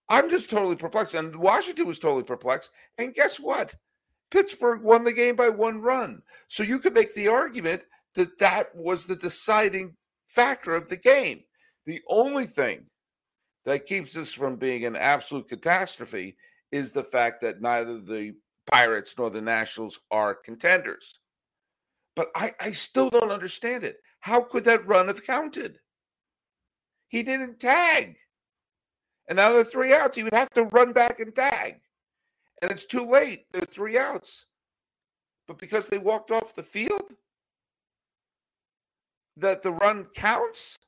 I'm 0.09 0.29
just 0.29 0.51
totally 0.51 0.75
perplexed. 0.75 1.15
And 1.15 1.37
Washington 1.37 1.87
was 1.87 2.01
totally 2.01 2.25
perplexed. 2.25 2.73
And 2.99 3.15
guess 3.15 3.39
what? 3.39 3.75
Pittsburgh 4.31 4.83
won 4.83 5.05
the 5.05 5.13
game 5.13 5.37
by 5.37 5.49
one 5.49 5.81
run. 5.81 6.23
So 6.49 6.63
you 6.63 6.79
could 6.79 6.95
make 6.95 7.15
the 7.15 7.29
argument 7.29 7.83
that 8.17 8.39
that 8.39 8.75
was 8.75 9.07
the 9.07 9.17
deciding 9.17 9.97
factor 10.29 10.75
of 10.75 10.89
the 10.89 10.97
game. 10.97 11.41
The 11.87 12.01
only 12.09 12.47
thing 12.47 12.87
that 13.65 13.87
keeps 13.87 14.13
this 14.13 14.33
from 14.33 14.57
being 14.57 14.85
an 14.85 14.97
absolute 14.97 15.49
catastrophe 15.49 16.37
is 16.73 16.93
the 16.93 17.03
fact 17.03 17.41
that 17.41 17.61
neither 17.61 18.01
the 18.01 18.33
Pirates 18.71 19.15
nor 19.19 19.31
the 19.31 19.41
Nationals 19.41 19.99
are 20.11 20.35
contenders. 20.35 21.21
But 22.15 22.29
I, 22.35 22.55
I 22.61 22.71
still 22.71 23.11
don't 23.11 23.31
understand 23.31 23.85
it. 23.85 23.97
How 24.21 24.43
could 24.43 24.65
that 24.65 24.87
run 24.87 25.09
have 25.09 25.25
counted? 25.25 25.79
He 27.09 27.23
didn't 27.23 27.59
tag. 27.59 28.17
And 29.29 29.37
now 29.37 29.53
they're 29.53 29.65
three 29.65 29.93
outs. 29.95 30.17
He 30.17 30.23
would 30.23 30.35
have 30.35 30.51
to 30.51 30.65
run 30.65 30.93
back 30.93 31.21
and 31.21 31.35
tag. 31.35 31.81
And 32.63 32.71
it's 32.71 32.85
too 32.85 33.09
late. 33.09 33.47
They're 33.53 33.63
three 33.63 33.99
outs. 33.99 34.47
But 35.49 35.59
because 35.59 35.89
they 35.89 35.99
walked 35.99 36.31
off 36.31 36.55
the 36.55 36.63
field, 36.63 37.15
that 39.37 39.63
the 39.63 39.73
run 39.73 40.05
counts? 40.15 40.79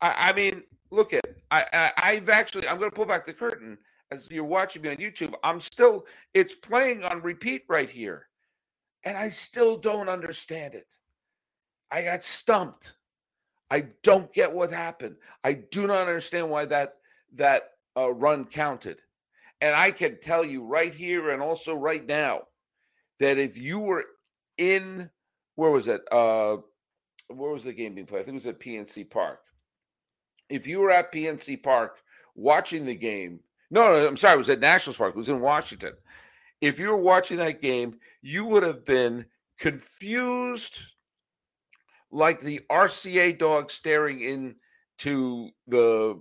I, 0.00 0.30
I 0.30 0.32
mean, 0.32 0.62
look 0.90 1.12
at 1.12 1.24
I, 1.50 1.92
I 1.96 2.14
have 2.14 2.28
actually 2.28 2.66
I'm 2.68 2.78
going 2.78 2.90
to 2.90 2.94
pull 2.94 3.06
back 3.06 3.24
the 3.24 3.32
curtain 3.32 3.78
as 4.10 4.30
you're 4.30 4.44
watching 4.44 4.82
me 4.82 4.90
on 4.90 4.96
YouTube. 4.96 5.34
I'm 5.44 5.60
still 5.60 6.06
it's 6.34 6.54
playing 6.54 7.04
on 7.04 7.22
repeat 7.22 7.62
right 7.68 7.88
here, 7.88 8.28
and 9.04 9.16
I 9.16 9.28
still 9.28 9.76
don't 9.76 10.08
understand 10.08 10.74
it. 10.74 10.96
I 11.90 12.04
got 12.04 12.22
stumped. 12.22 12.94
I 13.70 13.88
don't 14.02 14.32
get 14.32 14.52
what 14.52 14.70
happened. 14.70 15.16
I 15.44 15.54
do 15.54 15.86
not 15.86 16.08
understand 16.08 16.50
why 16.50 16.66
that 16.66 16.96
that 17.34 17.70
uh, 17.96 18.12
run 18.12 18.44
counted. 18.44 18.98
And 19.62 19.76
I 19.76 19.92
can 19.92 20.18
tell 20.20 20.44
you 20.44 20.64
right 20.64 20.92
here 20.92 21.30
and 21.30 21.40
also 21.40 21.74
right 21.74 22.04
now 22.04 22.42
that 23.20 23.38
if 23.38 23.56
you 23.56 23.78
were 23.78 24.04
in 24.58 25.08
where 25.54 25.70
was 25.70 25.86
it? 25.86 26.02
Uh 26.10 26.56
where 27.28 27.52
was 27.52 27.64
the 27.64 27.72
game 27.72 27.94
being 27.94 28.06
played? 28.06 28.20
I 28.20 28.24
think 28.24 28.34
it 28.34 28.44
was 28.44 28.46
at 28.48 28.60
PNC 28.60 29.08
Park. 29.08 29.38
If 30.50 30.66
you 30.66 30.80
were 30.80 30.90
at 30.90 31.12
PNC 31.12 31.62
Park 31.62 32.02
watching 32.34 32.84
the 32.84 32.96
game, 32.96 33.38
no, 33.70 33.84
no, 33.84 34.06
I'm 34.06 34.16
sorry, 34.16 34.34
it 34.34 34.38
was 34.38 34.50
at 34.50 34.60
Nationals 34.60 34.96
Park. 34.96 35.14
It 35.14 35.18
was 35.18 35.28
in 35.28 35.40
Washington. 35.40 35.94
If 36.60 36.80
you 36.80 36.88
were 36.88 37.00
watching 37.00 37.38
that 37.38 37.62
game, 37.62 37.98
you 38.20 38.44
would 38.44 38.64
have 38.64 38.84
been 38.84 39.24
confused 39.58 40.82
like 42.10 42.40
the 42.40 42.60
RCA 42.68 43.38
dog 43.38 43.70
staring 43.70 44.20
into 44.20 45.50
the 45.68 46.20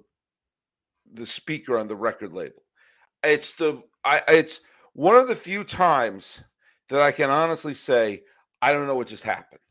the 1.13 1.25
speaker 1.25 1.79
on 1.79 1.87
the 1.87 1.95
record 1.95 2.33
label. 2.33 2.61
It's 3.23 3.53
the 3.53 3.83
I 4.03 4.21
it's 4.27 4.61
one 4.93 5.15
of 5.15 5.27
the 5.27 5.35
few 5.35 5.63
times 5.63 6.41
that 6.89 7.01
I 7.01 7.11
can 7.11 7.29
honestly 7.29 7.73
say 7.73 8.23
I 8.61 8.71
don't 8.71 8.87
know 8.87 8.95
what 8.95 9.07
just 9.07 9.23
happened. 9.23 9.61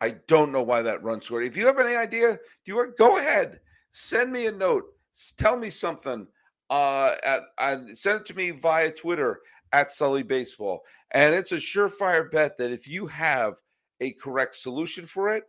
I 0.00 0.10
don't 0.28 0.52
know 0.52 0.62
why 0.62 0.82
that 0.82 1.02
run 1.02 1.20
scored. 1.20 1.44
If 1.44 1.56
you 1.56 1.66
have 1.66 1.78
any 1.78 1.96
idea, 1.96 2.38
you 2.64 2.78
are, 2.78 2.86
go 2.86 3.18
ahead, 3.18 3.60
send 3.90 4.32
me 4.32 4.46
a 4.46 4.52
note, 4.52 4.84
tell 5.36 5.56
me 5.56 5.70
something. 5.70 6.26
Uh, 6.70 7.14
at, 7.24 7.42
send 7.94 8.20
it 8.20 8.26
to 8.26 8.34
me 8.34 8.50
via 8.50 8.92
Twitter 8.92 9.40
at 9.72 9.90
Sully 9.90 10.22
Baseball, 10.22 10.82
and 11.12 11.34
it's 11.34 11.52
a 11.52 11.56
surefire 11.56 12.30
bet 12.30 12.56
that 12.58 12.70
if 12.70 12.86
you 12.86 13.06
have 13.06 13.54
a 14.00 14.12
correct 14.12 14.54
solution 14.54 15.04
for 15.04 15.34
it, 15.34 15.44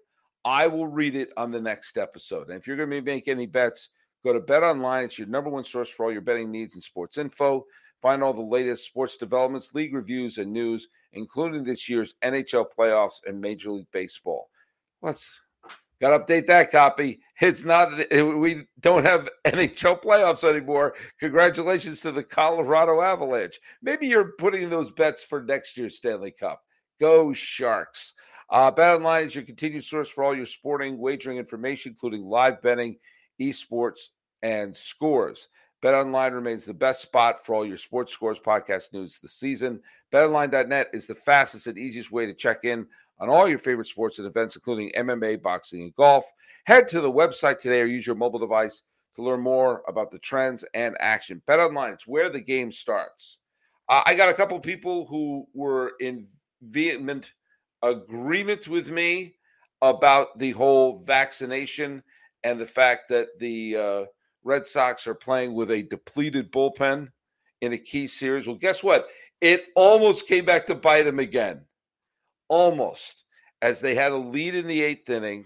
I 0.46 0.68
will 0.68 0.88
read 0.88 1.16
it 1.16 1.30
on 1.38 1.52
the 1.52 1.62
next 1.62 1.98
episode. 1.98 2.50
And 2.50 2.58
if 2.58 2.68
you're 2.68 2.78
going 2.78 2.90
to 2.90 3.02
make 3.02 3.28
any 3.28 3.46
bets, 3.46 3.90
go 4.24 4.34
to 4.34 4.40
Bet 4.40 4.64
Online. 4.64 5.06
It's 5.06 5.18
your 5.18 5.28
number 5.28 5.50
one 5.50 5.64
source 5.64 5.90
for 5.90 6.06
all 6.06 6.12
your 6.12 6.22
betting 6.22 6.52
needs 6.52 6.76
and 6.76 6.84
sports 6.84 7.18
info. 7.18 7.66
Find 8.02 8.24
all 8.24 8.34
the 8.34 8.42
latest 8.42 8.86
sports 8.86 9.18
developments, 9.18 9.74
league 9.74 9.94
reviews, 9.94 10.38
and 10.38 10.54
news, 10.54 10.88
including 11.14 11.64
this 11.64 11.90
year's 11.90 12.16
NHL 12.24 12.68
playoffs 12.78 13.20
and 13.26 13.42
Major 13.42 13.72
League 13.72 13.92
Baseball. 13.92 14.50
Let's 15.02 15.42
got 16.00 16.12
to 16.12 16.20
update 16.20 16.48
that 16.48 16.72
copy. 16.72 17.20
It's 17.42 17.66
not, 17.66 17.92
we 18.12 18.66
don't 18.80 19.04
have 19.04 19.30
NHL 19.48 20.02
playoffs 20.02 20.48
anymore. 20.48 20.96
Congratulations 21.20 22.00
to 22.02 22.12
the 22.12 22.24
Colorado 22.24 23.02
Avalanche. 23.02 23.60
Maybe 23.82 24.08
you're 24.08 24.34
putting 24.38 24.70
those 24.70 24.92
bets 24.92 25.22
for 25.22 25.44
next 25.44 25.78
year's 25.78 25.98
Stanley 25.98 26.32
Cup. 26.32 26.62
Go 27.02 27.34
Sharks. 27.34 28.14
Uh, 28.50 28.72
Bet 28.72 28.96
Online 28.96 29.26
is 29.26 29.36
your 29.36 29.44
continued 29.44 29.84
source 29.84 30.10
for 30.10 30.24
all 30.24 30.36
your 30.36 30.46
sporting 30.46 30.98
wagering 30.98 31.38
information, 31.38 31.92
including 31.92 32.24
live 32.24 32.62
betting, 32.62 32.98
esports, 33.39 34.10
and 34.41 34.75
scores. 34.75 35.50
BetOnline 35.84 36.34
remains 36.34 36.65
the 36.65 36.74
best 36.74 37.01
spot 37.01 37.43
for 37.43 37.55
all 37.55 37.65
your 37.65 37.77
sports 37.77 38.12
scores, 38.12 38.39
podcast 38.39 38.91
news 38.91 39.19
this 39.19 39.34
season. 39.34 39.79
BetOnline.net 40.12 40.89
is 40.93 41.08
the 41.08 41.15
fastest 41.15 41.67
and 41.67 41.77
easiest 41.77 42.12
way 42.12 42.25
to 42.25 42.34
check 42.34 42.65
in 42.65 42.86
on 43.19 43.29
all 43.29 43.48
your 43.48 43.58
favorite 43.58 43.88
sports 43.88 44.19
and 44.19 44.27
events, 44.27 44.55
including 44.55 44.91
MMA, 44.98 45.41
boxing, 45.41 45.84
and 45.84 45.96
golf. 45.96 46.29
Head 46.65 46.88
to 46.89 47.01
the 47.01 47.12
website 47.12 47.60
today 47.60 47.81
or 47.81 47.86
use 47.86 48.05
your 48.05 48.15
mobile 48.15 48.39
device 48.39 48.84
to 49.15 49.24
learn 49.24 49.39
more 49.39 49.84
about 49.88 50.12
the 50.12 50.19
trends 50.19 50.65
and 50.74 50.98
action. 51.00 51.41
BetOnline, 51.48 51.93
it's 51.93 52.08
where 52.08 52.29
the 52.29 52.41
game 52.41 52.72
starts. 52.72 53.39
Uh, 53.88 54.03
I 54.05 54.15
got 54.15 54.29
a 54.29 54.34
couple 54.34 54.60
people 54.60 55.05
who 55.05 55.48
were 55.53 55.93
in 56.00 56.27
vehement 56.62 57.34
agreement 57.81 58.67
with 58.67 58.89
me 58.89 59.36
about 59.81 60.38
the 60.38 60.51
whole 60.51 61.00
vaccination 61.00 62.03
and 62.43 62.60
the 62.60 62.65
fact 62.65 63.10
that 63.10 63.27
the 63.39 63.75
uh, 63.75 64.05
Red 64.43 64.65
Sox 64.65 65.08
are 65.08 65.15
playing 65.15 65.53
with 65.53 65.72
a 65.72 65.84
depleted 65.84 66.51
bullpen 66.51 67.10
in 67.62 67.74
a 67.74 67.77
key 67.77 68.08
series. 68.08 68.48
Well, 68.48 68.55
guess 68.55 68.84
what? 68.84 69.08
It 69.41 69.65
almost 69.75 70.27
came 70.27 70.46
back 70.46 70.65
to 70.67 70.75
bite 70.75 71.03
them 71.03 71.19
again. 71.19 71.62
Almost. 72.48 73.25
As 73.62 73.81
they 73.81 73.93
had 73.93 74.13
a 74.13 74.17
lead 74.17 74.55
in 74.55 74.67
the 74.67 74.81
eighth 74.81 75.10
inning 75.10 75.46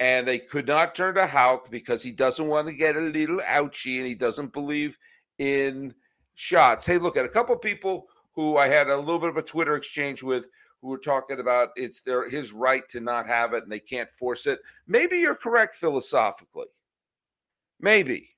and 0.00 0.26
they 0.26 0.38
could 0.38 0.66
not 0.66 0.94
turn 0.94 1.14
to 1.14 1.26
Houck 1.26 1.70
because 1.70 2.02
he 2.02 2.10
doesn't 2.10 2.48
want 2.48 2.66
to 2.66 2.74
get 2.74 2.96
a 2.96 3.00
little 3.00 3.40
ouchy 3.46 3.98
and 3.98 4.06
he 4.06 4.14
doesn't 4.14 4.52
believe 4.52 4.98
in 5.38 5.94
shots. 6.34 6.86
Hey, 6.86 6.98
look 6.98 7.16
at 7.16 7.24
a 7.24 7.28
couple 7.28 7.56
people 7.56 8.06
who 8.34 8.56
I 8.56 8.66
had 8.66 8.88
a 8.88 8.96
little 8.96 9.18
bit 9.18 9.28
of 9.28 9.36
a 9.36 9.42
Twitter 9.42 9.76
exchange 9.76 10.22
with 10.22 10.48
who 10.82 10.88
were 10.88 10.98
talking 10.98 11.38
about 11.38 11.70
it's 11.76 12.00
their 12.00 12.28
his 12.28 12.52
right 12.52 12.82
to 12.88 13.00
not 13.00 13.26
have 13.26 13.54
it 13.54 13.62
and 13.62 13.72
they 13.72 13.80
can't 13.80 14.10
force 14.10 14.46
it. 14.46 14.58
Maybe 14.86 15.18
you're 15.18 15.36
correct 15.36 15.76
philosophically. 15.76 16.66
Maybe. 17.80 18.30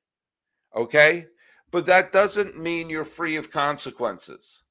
Okay? 0.77 1.27
But 1.71 1.87
that 1.87 2.13
doesn't 2.13 2.61
mean 2.61 2.91
you're 2.91 3.05
free 3.05 3.37
of 3.37 3.51
consequences. 3.51 4.63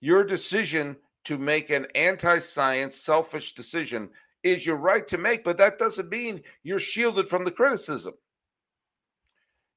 Your 0.00 0.24
decision 0.24 0.96
to 1.24 1.36
make 1.36 1.70
an 1.70 1.86
anti 1.94 2.38
science, 2.38 2.96
selfish 2.96 3.52
decision 3.54 4.08
is 4.44 4.64
your 4.64 4.76
right 4.76 5.06
to 5.08 5.18
make, 5.18 5.42
but 5.42 5.56
that 5.56 5.78
doesn't 5.78 6.08
mean 6.08 6.40
you're 6.62 6.78
shielded 6.78 7.28
from 7.28 7.44
the 7.44 7.50
criticism. 7.50 8.14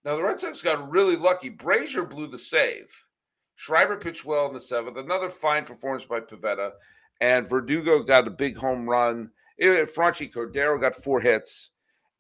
Now, 0.06 0.16
the 0.16 0.24
Red 0.24 0.40
Sox 0.40 0.62
got 0.62 0.90
really 0.90 1.16
lucky. 1.16 1.50
Brasier 1.50 2.10
blew 2.10 2.28
the 2.28 2.38
save. 2.38 2.88
Schreiber 3.56 3.98
pitched 3.98 4.24
well 4.24 4.48
in 4.48 4.54
the 4.54 4.60
seventh. 4.60 4.96
Another 4.96 5.30
fine 5.30 5.66
performance 5.66 6.06
by 6.06 6.22
Pivetta. 6.22 6.72
And 7.22 7.48
Verdugo 7.48 8.04
got 8.04 8.28
a 8.28 8.32
big 8.32 8.58
home 8.58 8.88
run. 8.88 9.32
Franchy 9.62 10.32
Cordero 10.32 10.80
got 10.80 10.96
four 10.96 11.20
hits 11.20 11.72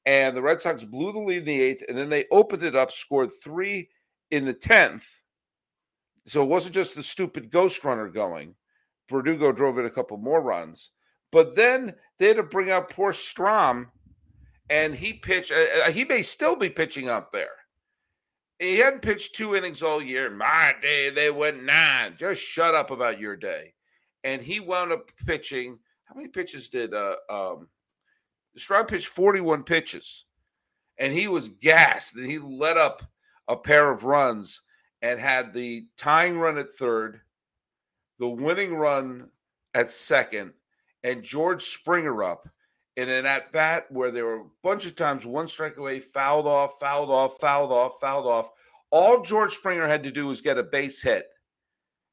and 0.09 0.35
the 0.35 0.41
Red 0.41 0.59
Sox 0.59 0.83
blew 0.83 1.11
the 1.11 1.19
lead 1.19 1.39
in 1.39 1.45
the 1.45 1.61
eighth, 1.61 1.83
and 1.87 1.95
then 1.95 2.09
they 2.09 2.25
opened 2.31 2.63
it 2.63 2.75
up, 2.75 2.91
scored 2.91 3.29
three 3.43 3.89
in 4.31 4.43
the 4.43 4.53
tenth. 4.53 5.07
So 6.25 6.41
it 6.41 6.49
wasn't 6.49 6.73
just 6.73 6.95
the 6.95 7.03
stupid 7.03 7.51
ghost 7.51 7.83
runner 7.83 8.07
going. 8.07 8.55
Verdugo 9.07 9.51
drove 9.51 9.77
in 9.77 9.85
a 9.85 9.89
couple 9.89 10.17
more 10.17 10.41
runs, 10.41 10.91
but 11.31 11.55
then 11.55 11.93
they 12.17 12.27
had 12.27 12.37
to 12.37 12.43
bring 12.43 12.71
out 12.71 12.89
poor 12.89 13.11
Strahm, 13.11 13.87
and 14.69 14.95
he 14.95 15.13
pitched. 15.13 15.51
Uh, 15.51 15.91
he 15.91 16.05
may 16.05 16.23
still 16.23 16.55
be 16.55 16.69
pitching 16.69 17.07
up 17.07 17.31
there. 17.31 17.49
He 18.57 18.77
hadn't 18.79 19.03
pitched 19.03 19.35
two 19.35 19.55
innings 19.55 19.83
all 19.83 20.01
year. 20.01 20.29
My 20.29 20.73
day, 20.81 21.11
they 21.11 21.29
went 21.29 21.63
nine. 21.63 22.15
Just 22.17 22.41
shut 22.41 22.73
up 22.73 22.89
about 22.89 23.19
your 23.19 23.35
day. 23.35 23.73
And 24.23 24.41
he 24.41 24.59
wound 24.59 24.91
up 24.91 25.09
pitching. 25.25 25.79
How 26.05 26.15
many 26.15 26.27
pitches 26.27 26.69
did 26.69 26.93
uh, 26.93 27.15
um, 27.29 27.67
Stroud 28.55 28.88
pitched 28.88 29.07
41 29.07 29.63
pitches 29.63 30.25
and 30.97 31.13
he 31.13 31.27
was 31.27 31.49
gassed 31.49 32.15
and 32.15 32.25
he 32.25 32.38
let 32.38 32.77
up 32.77 33.01
a 33.47 33.55
pair 33.55 33.91
of 33.91 34.03
runs 34.03 34.61
and 35.01 35.19
had 35.19 35.53
the 35.53 35.88
tying 35.97 36.38
run 36.38 36.57
at 36.57 36.69
third, 36.69 37.21
the 38.19 38.27
winning 38.27 38.75
run 38.75 39.29
at 39.73 39.89
second, 39.89 40.53
and 41.03 41.23
George 41.23 41.63
Springer 41.63 42.23
up 42.23 42.47
in 42.97 43.07
an 43.07 43.25
at 43.25 43.51
bat 43.53 43.85
where 43.89 44.11
there 44.11 44.25
were 44.25 44.41
a 44.41 44.49
bunch 44.61 44.85
of 44.85 44.95
times 44.95 45.25
one 45.25 45.47
strike 45.47 45.77
away, 45.77 45.99
fouled 45.99 46.45
off, 46.45 46.77
fouled 46.79 47.09
off, 47.09 47.38
fouled 47.39 47.71
off, 47.71 47.93
fouled 48.01 48.27
off. 48.27 48.49
All 48.91 49.21
George 49.21 49.53
Springer 49.53 49.88
had 49.88 50.03
to 50.03 50.11
do 50.11 50.27
was 50.27 50.41
get 50.41 50.57
a 50.57 50.63
base 50.63 51.01
hit, 51.01 51.27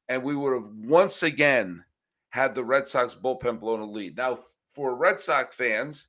and 0.07 0.23
we 0.23 0.33
would 0.33 0.53
have 0.53 0.71
once 0.85 1.23
again 1.23 1.83
had 2.37 2.53
the 2.53 2.63
Red 2.63 2.87
Sox 2.87 3.15
bullpen 3.15 3.59
blown 3.59 3.79
a 3.79 3.85
lead. 3.85 4.15
Now, 4.15 4.37
for 4.67 4.95
Red 4.95 5.19
Sox 5.19 5.55
fans, 5.55 6.07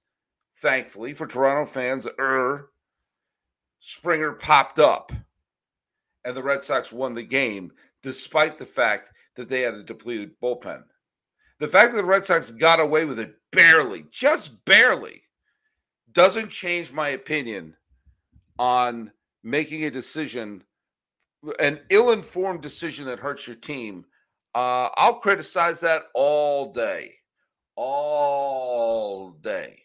thankfully 0.57 1.15
for 1.15 1.27
Toronto 1.27 1.65
fans, 1.65 2.07
er, 2.19 2.71
Springer 3.81 4.33
popped 4.33 4.79
up. 4.79 5.11
and 6.25 6.37
the 6.37 6.43
Red 6.43 6.63
Sox 6.63 6.93
won 6.93 7.15
the 7.15 7.23
game 7.23 7.73
despite 8.03 8.59
the 8.59 8.67
fact 8.67 9.11
that 9.37 9.49
they 9.49 9.63
had 9.63 9.75
a 9.75 9.83
depleted 9.83 10.39
bullpen. 10.43 10.83
The 11.59 11.69
fact 11.69 11.93
that 11.93 11.97
the 11.99 12.05
Red 12.05 12.27
Sox 12.27 12.51
got 12.51 12.81
away 12.81 13.07
with 13.07 13.19
it 13.19 13.35
barely, 13.51 14.05
just 14.11 14.65
barely, 14.67 15.23
doesn't 16.13 16.51
change 16.51 16.93
my 16.93 17.09
opinion 17.11 17.75
on 18.59 19.11
making 19.43 19.85
a 19.85 19.91
decision, 19.91 20.63
an 21.59 21.81
ill 21.89 22.11
informed 22.11 22.61
decision 22.61 23.07
that 23.07 23.21
hurts 23.21 23.47
your 23.47 23.57
team. 23.57 24.05
Uh, 24.55 24.89
I'll 24.97 25.21
criticize 25.21 25.81
that 25.81 26.05
all 26.15 26.73
day. 26.73 27.15
All 27.77 29.31
day. 29.41 29.83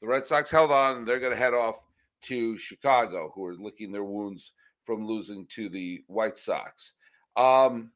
The 0.00 0.06
Red 0.06 0.26
Sox 0.26 0.50
held 0.50 0.70
on. 0.70 1.04
They're 1.04 1.20
going 1.20 1.32
to 1.32 1.38
head 1.38 1.54
off 1.54 1.80
to 2.22 2.56
Chicago, 2.56 3.32
who 3.34 3.44
are 3.46 3.54
licking 3.54 3.92
their 3.92 4.04
wounds 4.04 4.52
from 4.84 5.06
losing 5.06 5.46
to 5.46 5.68
the 5.68 6.04
White 6.06 6.36
Sox. 6.36 6.94
Um, 7.36 7.90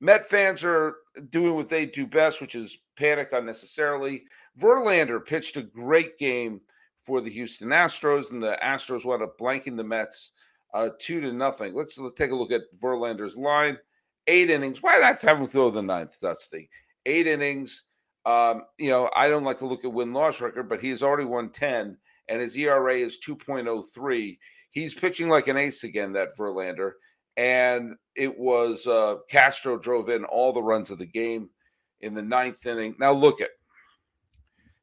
Met 0.00 0.22
fans 0.22 0.62
are 0.62 0.96
doing 1.30 1.54
what 1.54 1.70
they 1.70 1.86
do 1.86 2.06
best, 2.06 2.40
which 2.40 2.54
is 2.54 2.78
panic 2.96 3.30
unnecessarily. 3.32 4.24
Verlander 4.60 5.24
pitched 5.24 5.56
a 5.56 5.62
great 5.62 6.18
game 6.18 6.60
for 7.00 7.20
the 7.20 7.30
Houston 7.30 7.68
Astros, 7.68 8.30
and 8.30 8.42
the 8.42 8.58
Astros 8.62 9.04
wound 9.04 9.22
up 9.22 9.38
blanking 9.38 9.76
the 9.76 9.84
Mets 9.84 10.32
uh, 10.74 10.90
two 10.98 11.20
to 11.22 11.32
nothing. 11.32 11.74
Let's, 11.74 11.98
let's 11.98 12.14
take 12.14 12.30
a 12.30 12.34
look 12.34 12.52
at 12.52 12.62
Verlander's 12.78 13.36
line. 13.36 13.78
Eight 14.28 14.50
innings. 14.50 14.82
Why 14.82 14.98
not 14.98 15.22
have 15.22 15.38
him 15.38 15.46
throw 15.46 15.70
the 15.70 15.82
ninth, 15.82 16.20
Dusty? 16.20 16.68
Eight 17.04 17.26
innings. 17.26 17.84
Um, 18.24 18.62
you 18.78 18.90
know, 18.90 19.08
I 19.14 19.28
don't 19.28 19.44
like 19.44 19.58
to 19.58 19.66
look 19.66 19.84
at 19.84 19.92
win 19.92 20.12
loss 20.12 20.40
record, 20.40 20.68
but 20.68 20.80
he 20.80 20.90
has 20.90 21.02
already 21.02 21.24
won 21.24 21.50
10, 21.50 21.96
and 22.28 22.40
his 22.40 22.56
ERA 22.56 22.96
is 22.96 23.20
2.03. 23.24 24.38
He's 24.72 24.94
pitching 24.94 25.28
like 25.28 25.46
an 25.46 25.56
ace 25.56 25.84
again, 25.84 26.12
that 26.14 26.36
Verlander 26.36 26.92
and 27.36 27.96
it 28.14 28.38
was 28.38 28.86
uh, 28.86 29.16
Castro 29.28 29.78
drove 29.78 30.08
in 30.08 30.24
all 30.24 30.52
the 30.52 30.62
runs 30.62 30.90
of 30.90 30.98
the 30.98 31.06
game 31.06 31.50
in 32.00 32.14
the 32.14 32.22
ninth 32.22 32.64
inning. 32.66 32.96
Now 32.98 33.12
look 33.12 33.40
at 33.40 33.50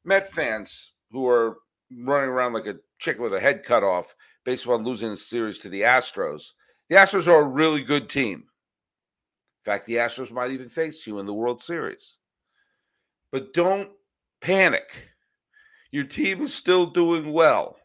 Met 0.06 0.30
fans 0.30 0.94
who 1.12 1.28
are 1.30 1.60
running 1.90 2.30
around 2.30 2.54
like 2.54 2.68
a 2.68 2.76
chicken 3.00 3.24
with 3.24 3.34
a 3.34 3.40
head 3.40 3.64
cut 3.64 3.84
off 3.84 4.14
based 4.44 4.68
on 4.68 4.84
losing 4.84 5.10
the 5.10 5.18
series 5.18 5.60
to 5.60 5.70
the 5.70 5.82
Astros. 5.82 6.52
The 6.90 6.98
Astros 6.98 7.28
are 7.28 7.42
a 7.42 7.48
really 7.48 7.82
good 7.82 8.10
team. 8.10 8.44
In 9.65 9.72
fact, 9.72 9.86
the 9.86 9.96
Astros 9.96 10.32
might 10.32 10.51
even 10.51 10.67
face 10.67 11.08
you 11.08 11.20
in 11.20 11.25
the 11.25 11.34
World 11.34 11.62
Series. 11.62 12.17
But 13.32 13.53
don't 13.53 13.91
panic. 14.41 15.12
Your 15.91 16.03
team 16.03 16.41
is 16.41 16.53
still 16.53 16.86
doing 16.86 17.32
well. 17.32 17.77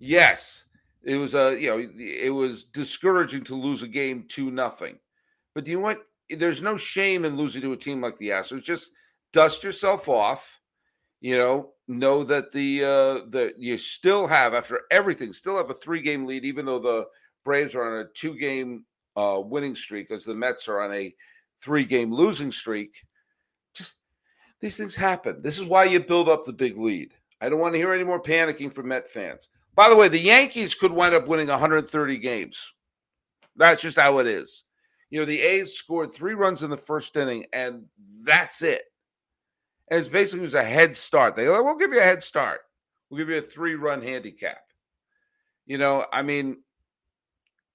Yes, 0.00 0.64
it 1.04 1.14
was 1.14 1.34
a 1.34 1.56
you 1.58 1.70
know 1.70 1.88
it 1.96 2.34
was 2.34 2.64
discouraging 2.64 3.44
to 3.44 3.54
lose 3.54 3.82
a 3.84 3.88
game 3.88 4.24
two 4.28 4.50
nothing, 4.50 4.98
but 5.54 5.66
you 5.66 5.78
want? 5.78 6.00
There's 6.28 6.60
no 6.60 6.76
shame 6.76 7.24
in 7.24 7.36
losing 7.36 7.62
to 7.62 7.72
a 7.72 7.76
team 7.76 8.00
like 8.00 8.16
the 8.16 8.30
Astros. 8.30 8.64
Just 8.64 8.90
dust 9.32 9.62
yourself 9.62 10.08
off. 10.08 10.60
You 11.20 11.38
know, 11.38 11.70
know 11.86 12.24
that 12.24 12.50
the 12.50 12.84
uh 12.84 13.50
you 13.56 13.78
still 13.78 14.26
have 14.26 14.54
after 14.54 14.80
everything, 14.90 15.32
still 15.32 15.56
have 15.56 15.70
a 15.70 15.74
three 15.74 16.02
game 16.02 16.26
lead, 16.26 16.44
even 16.44 16.66
though 16.66 16.80
the 16.80 17.06
Braves 17.44 17.76
are 17.76 17.84
on 17.84 18.04
a 18.04 18.08
two 18.12 18.36
game 18.36 18.84
uh 19.16 19.40
winning 19.40 19.74
streak, 19.74 20.10
as 20.10 20.24
the 20.24 20.34
Mets 20.34 20.68
are 20.68 20.80
on 20.80 20.92
a 20.92 21.14
three 21.60 21.84
game 21.84 22.12
losing 22.12 22.52
streak. 22.52 22.96
Just 23.74 23.94
these 24.60 24.76
things 24.76 24.96
happen. 24.96 25.42
This 25.42 25.58
is 25.58 25.66
why 25.66 25.84
you 25.84 26.00
build 26.00 26.28
up 26.28 26.44
the 26.44 26.52
big 26.52 26.76
lead. 26.76 27.14
I 27.40 27.48
don't 27.48 27.60
want 27.60 27.74
to 27.74 27.78
hear 27.78 27.92
any 27.92 28.04
more 28.04 28.22
panicking 28.22 28.72
from 28.72 28.88
Met 28.88 29.08
fans. 29.08 29.48
By 29.74 29.90
the 29.90 29.96
way, 29.96 30.08
the 30.08 30.18
Yankees 30.18 30.74
could 30.74 30.92
wind 30.92 31.14
up 31.14 31.28
winning 31.28 31.48
130 31.48 32.18
games. 32.18 32.72
That's 33.56 33.82
just 33.82 33.98
how 33.98 34.18
it 34.18 34.26
is. 34.26 34.64
You 35.10 35.20
know, 35.20 35.26
the 35.26 35.40
A's 35.40 35.74
scored 35.74 36.12
three 36.12 36.34
runs 36.34 36.62
in 36.62 36.70
the 36.70 36.76
first 36.76 37.16
inning, 37.16 37.46
and 37.52 37.84
that's 38.22 38.62
it. 38.62 38.82
And 39.90 40.00
it's 40.00 40.08
basically 40.08 40.40
it 40.40 40.42
was 40.42 40.54
a 40.54 40.64
head 40.64 40.96
start. 40.96 41.36
They 41.36 41.48
like, 41.48 41.62
we'll 41.62 41.76
give 41.76 41.92
you 41.92 42.00
a 42.00 42.04
head 42.04 42.22
start. 42.22 42.60
We'll 43.08 43.18
give 43.18 43.28
you 43.28 43.38
a 43.38 43.42
three-run 43.42 44.02
handicap. 44.02 44.62
You 45.66 45.78
know, 45.78 46.06
I 46.12 46.22
mean, 46.22 46.58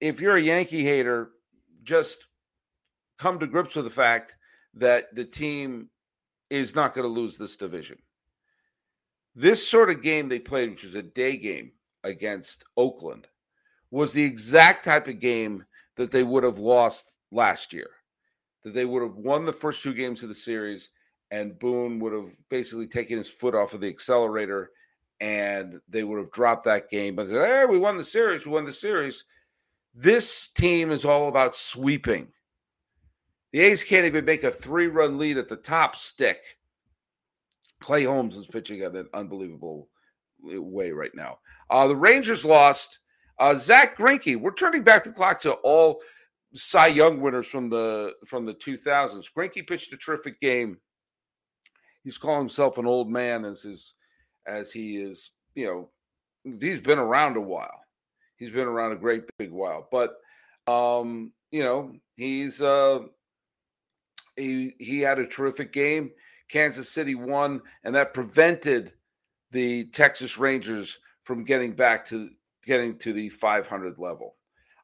if 0.02 0.20
you're 0.20 0.36
a 0.36 0.42
Yankee 0.42 0.82
hater, 0.82 1.30
just 1.84 2.26
come 3.18 3.38
to 3.38 3.46
grips 3.46 3.76
with 3.76 3.84
the 3.84 3.90
fact 3.90 4.34
that 4.74 5.14
the 5.14 5.24
team 5.24 5.88
is 6.50 6.74
not 6.74 6.92
going 6.92 7.06
to 7.06 7.20
lose 7.20 7.38
this 7.38 7.56
division. 7.56 7.96
This 9.36 9.66
sort 9.66 9.90
of 9.90 10.02
game 10.02 10.28
they 10.28 10.40
played, 10.40 10.70
which 10.70 10.82
was 10.82 10.96
a 10.96 11.02
day 11.02 11.36
game, 11.36 11.70
against 12.02 12.64
Oakland 12.76 13.28
was 13.92 14.12
the 14.12 14.24
exact 14.24 14.84
type 14.84 15.06
of 15.06 15.20
game 15.20 15.64
that 15.96 16.10
they 16.10 16.24
would 16.24 16.42
have 16.42 16.58
lost 16.58 17.12
last 17.30 17.72
year. 17.72 17.90
That 18.64 18.74
they 18.74 18.84
would 18.84 19.02
have 19.02 19.16
won 19.16 19.44
the 19.44 19.52
first 19.52 19.84
two 19.84 19.94
games 19.94 20.24
of 20.24 20.28
the 20.28 20.34
series, 20.34 20.88
and 21.30 21.58
Boone 21.60 22.00
would 22.00 22.12
have 22.12 22.30
basically 22.48 22.88
taken 22.88 23.18
his 23.18 23.30
foot 23.30 23.54
off 23.54 23.72
of 23.72 23.80
the 23.80 23.88
accelerator, 23.88 24.72
and 25.20 25.80
they 25.88 26.02
would 26.02 26.18
have 26.18 26.32
dropped 26.32 26.64
that 26.64 26.90
game. 26.90 27.14
But 27.14 27.28
hey, 27.28 27.66
we 27.68 27.78
won 27.78 27.96
the 27.96 28.04
series. 28.04 28.46
We 28.46 28.52
won 28.52 28.64
the 28.64 28.72
series. 28.72 29.24
This 29.94 30.48
team 30.48 30.90
is 30.90 31.04
all 31.04 31.28
about 31.28 31.54
sweeping. 31.54 32.28
The 33.52 33.60
A's 33.60 33.84
can't 33.84 34.06
even 34.06 34.24
make 34.24 34.44
a 34.44 34.50
three-run 34.50 35.18
lead 35.18 35.36
at 35.36 35.48
the 35.48 35.56
top 35.56 35.96
stick. 35.96 36.38
Clay 37.80 38.04
Holmes 38.04 38.36
is 38.36 38.46
pitching 38.46 38.80
at 38.82 38.94
an 38.94 39.08
unbelievable 39.12 39.88
way 40.40 40.90
right 40.92 41.14
now. 41.14 41.38
Uh, 41.68 41.86
the 41.86 41.96
Rangers 41.96 42.44
lost. 42.44 43.00
Uh, 43.38 43.54
Zack 43.54 43.96
Greinke. 43.96 44.40
We're 44.40 44.54
turning 44.54 44.82
back 44.82 45.04
the 45.04 45.12
clock 45.12 45.40
to 45.40 45.52
all 45.52 46.00
Cy 46.54 46.88
Young 46.88 47.20
winners 47.20 47.46
from 47.46 47.68
the 47.68 48.12
from 48.26 48.44
the 48.44 48.54
2000s. 48.54 49.26
Greinke 49.36 49.66
pitched 49.66 49.92
a 49.92 49.96
terrific 49.96 50.40
game. 50.40 50.78
He's 52.04 52.18
calling 52.18 52.40
himself 52.40 52.78
an 52.78 52.86
old 52.86 53.10
man 53.10 53.44
as 53.44 53.62
his 53.62 53.94
as 54.46 54.72
he 54.72 54.96
is. 54.96 55.30
You 55.54 55.90
know, 56.44 56.56
he's 56.60 56.80
been 56.80 56.98
around 56.98 57.36
a 57.36 57.40
while. 57.40 57.80
He's 58.42 58.50
been 58.50 58.66
around 58.66 58.90
a 58.90 58.96
great 58.96 59.22
big 59.38 59.52
while, 59.52 59.86
but 59.92 60.16
um, 60.66 61.30
you 61.52 61.62
know, 61.62 61.92
he's 62.16 62.60
uh, 62.60 62.98
he 64.34 64.74
he 64.80 64.98
had 64.98 65.20
a 65.20 65.28
terrific 65.28 65.72
game. 65.72 66.10
Kansas 66.48 66.88
City 66.88 67.14
won, 67.14 67.60
and 67.84 67.94
that 67.94 68.14
prevented 68.14 68.94
the 69.52 69.84
Texas 69.84 70.38
Rangers 70.38 70.98
from 71.22 71.44
getting 71.44 71.76
back 71.76 72.04
to 72.06 72.30
getting 72.66 72.98
to 72.98 73.12
the 73.12 73.28
500 73.28 73.96
level. 74.00 74.34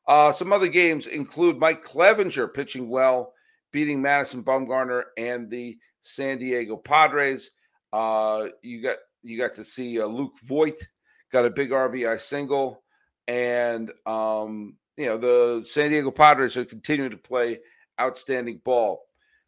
Uh, 0.07 0.31
some 0.31 0.53
other 0.53 0.68
games 0.68 1.09
include 1.09 1.59
Mike 1.59 1.83
Clevinger 1.83 2.55
pitching 2.55 2.88
well, 2.88 3.33
beating 3.73 4.01
Madison 4.01 4.44
Bumgarner 4.44 5.07
and 5.16 5.51
the 5.51 5.77
San 6.01 6.38
Diego 6.38 6.77
Padres. 6.77 7.51
Uh, 7.92 8.47
you 8.62 8.85
got 8.85 8.99
you 9.25 9.37
got 9.37 9.53
to 9.55 9.64
see 9.64 10.01
uh, 10.01 10.07
Luke 10.07 10.35
Voit 10.44 10.77
got 11.33 11.44
a 11.44 11.51
big 11.51 11.71
RBI 11.71 12.21
single, 12.21 12.85
and 13.29 13.93
um, 14.07 14.75
you 14.97 15.07
know 15.07 15.17
the 15.17 15.64
San 15.64 15.91
Diego 15.91 16.11
Padres 16.11 16.57
are 16.57 16.64
continuing 16.64 17.11
to 17.11 17.17
play 17.17 17.59
outstanding 18.01 18.61
ball. 18.64 19.05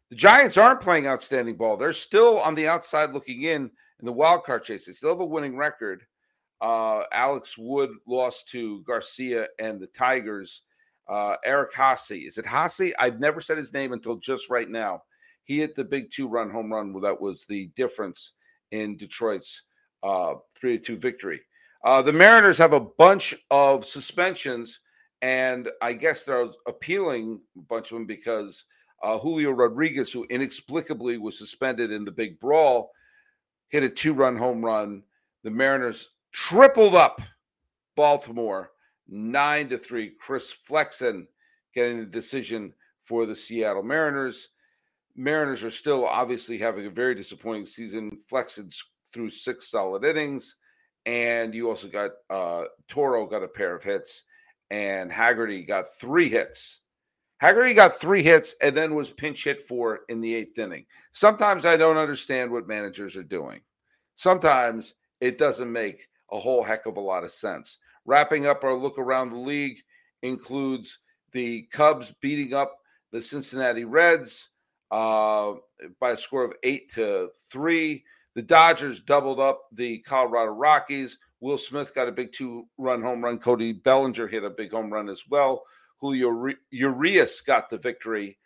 The 0.09 0.15
Giants 0.15 0.57
aren't 0.57 0.81
playing 0.81 1.07
outstanding 1.07 1.55
ball. 1.55 1.75
They're 1.75 1.91
still 1.91 2.39
on 2.39 2.55
the 2.55 2.67
outside 2.67 3.11
looking 3.11 3.41
in 3.41 3.63
in 3.63 4.05
the 4.05 4.13
wild 4.13 4.43
card 4.43 4.63
chase. 4.63 4.85
They 4.85 4.93
still 4.93 5.09
have 5.09 5.19
a 5.19 5.25
winning 5.25 5.57
record. 5.57 6.03
Uh, 6.61 7.03
Alex 7.11 7.57
Wood 7.57 7.89
lost 8.07 8.47
to 8.49 8.83
Garcia 8.83 9.47
and 9.57 9.79
the 9.79 9.87
Tigers. 9.87 10.61
Uh, 11.07 11.35
Eric 11.43 11.73
Haase. 11.73 12.27
Is 12.27 12.37
it 12.37 12.45
Haase? 12.45 12.93
I've 12.99 13.19
never 13.19 13.41
said 13.41 13.57
his 13.57 13.73
name 13.73 13.93
until 13.93 14.17
just 14.17 14.49
right 14.49 14.69
now. 14.69 15.01
He 15.43 15.57
hit 15.57 15.75
the 15.75 15.83
big 15.83 16.11
two 16.11 16.29
run 16.29 16.51
home 16.51 16.71
run. 16.71 16.93
That 17.01 17.19
was 17.19 17.45
the 17.45 17.67
difference 17.75 18.33
in 18.69 18.95
Detroit's 18.95 19.63
uh, 20.03 20.35
3 20.55 20.77
2 20.77 20.97
victory. 20.97 21.41
Uh, 21.83 22.01
the 22.01 22.13
Mariners 22.13 22.57
have 22.57 22.73
a 22.73 22.79
bunch 22.79 23.33
of 23.49 23.85
suspensions, 23.85 24.79
and 25.21 25.69
I 25.81 25.93
guess 25.93 26.23
they're 26.23 26.47
appealing 26.67 27.41
a 27.57 27.61
bunch 27.61 27.91
of 27.91 27.95
them 27.95 28.05
because 28.05 28.65
uh, 29.01 29.17
Julio 29.17 29.51
Rodriguez, 29.51 30.11
who 30.11 30.25
inexplicably 30.29 31.17
was 31.17 31.37
suspended 31.37 31.91
in 31.91 32.05
the 32.05 32.11
big 32.11 32.39
brawl, 32.39 32.91
hit 33.69 33.83
a 33.83 33.89
two 33.89 34.13
run 34.13 34.37
home 34.37 34.63
run. 34.63 35.03
The 35.43 35.51
Mariners 35.51 36.11
tripled 36.31 36.93
up 36.93 37.21
Baltimore 37.95 38.71
nine 39.07 39.69
to 39.69 39.77
three. 39.77 40.11
Chris 40.19 40.51
Flexen 40.51 41.27
getting 41.73 41.99
the 41.99 42.05
decision 42.05 42.73
for 43.01 43.25
the 43.25 43.35
Seattle 43.35 43.83
Mariners. 43.83 44.49
Mariners 45.15 45.63
are 45.63 45.71
still 45.71 46.05
obviously 46.05 46.57
having 46.57 46.85
a 46.85 46.89
very 46.89 47.15
disappointing 47.15 47.65
season. 47.65 48.17
Flexen 48.29 48.69
through 49.11 49.29
six 49.29 49.69
solid 49.69 50.05
innings, 50.05 50.55
and 51.05 51.53
you 51.55 51.69
also 51.69 51.87
got 51.87 52.11
uh, 52.29 52.65
Toro 52.87 53.25
got 53.25 53.43
a 53.43 53.47
pair 53.47 53.75
of 53.75 53.83
hits, 53.83 54.23
and 54.69 55.11
Haggerty 55.11 55.63
got 55.63 55.85
three 55.99 56.29
hits. 56.29 56.81
Haggerty 57.39 57.73
got 57.73 57.95
three 57.95 58.21
hits 58.21 58.53
and 58.61 58.77
then 58.77 58.93
was 58.93 59.09
pinch 59.09 59.43
hit 59.43 59.59
for 59.59 60.01
in 60.09 60.21
the 60.21 60.35
eighth 60.35 60.59
inning. 60.59 60.85
Sometimes 61.11 61.65
I 61.65 61.75
don't 61.75 61.97
understand 61.97 62.51
what 62.51 62.67
managers 62.67 63.17
are 63.17 63.23
doing. 63.23 63.61
Sometimes 64.13 64.93
it 65.21 65.39
doesn't 65.39 65.71
make 65.71 66.07
a 66.31 66.39
whole 66.39 66.63
heck 66.63 66.85
of 66.85 66.97
a 66.97 67.01
lot 67.01 67.23
of 67.23 67.31
sense. 67.31 67.79
Wrapping 68.05 68.45
up 68.45 68.63
our 68.63 68.75
look 68.75 68.99
around 68.99 69.29
the 69.29 69.39
league 69.39 69.79
includes 70.21 70.99
the 71.31 71.63
Cubs 71.71 72.13
beating 72.21 72.53
up 72.53 72.77
the 73.11 73.19
Cincinnati 73.19 73.85
Reds 73.85 74.49
uh, 74.91 75.53
by 75.99 76.11
a 76.11 76.17
score 76.17 76.43
of 76.43 76.53
eight 76.61 76.91
to 76.93 77.29
three. 77.49 78.03
The 78.35 78.41
Dodgers 78.41 78.99
doubled 79.01 79.39
up 79.39 79.63
the 79.71 79.99
Colorado 79.99 80.51
Rockies. 80.51 81.17
Will 81.41 81.57
Smith 81.57 81.93
got 81.93 82.07
a 82.07 82.11
big 82.11 82.31
two 82.31 82.67
run 82.77 83.01
home 83.01 83.23
run. 83.23 83.39
Cody 83.39 83.73
Bellinger 83.73 84.27
hit 84.27 84.43
a 84.43 84.49
big 84.49 84.71
home 84.71 84.91
run 84.91 85.09
as 85.09 85.27
well. 85.29 85.63
Julio 85.99 86.53
Urias 86.71 87.41
got 87.41 87.69
the 87.69 87.77
victory. 87.77 88.37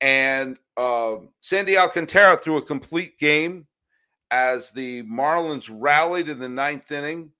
And 0.00 0.58
uh, 0.76 1.16
Sandy 1.40 1.76
Alcantara 1.76 2.36
threw 2.36 2.56
a 2.56 2.62
complete 2.62 3.18
game 3.18 3.66
as 4.30 4.70
the 4.72 5.02
Marlins 5.04 5.70
rallied 5.72 6.28
in 6.28 6.38
the 6.38 6.48
ninth 6.48 6.90
inning 6.92 7.32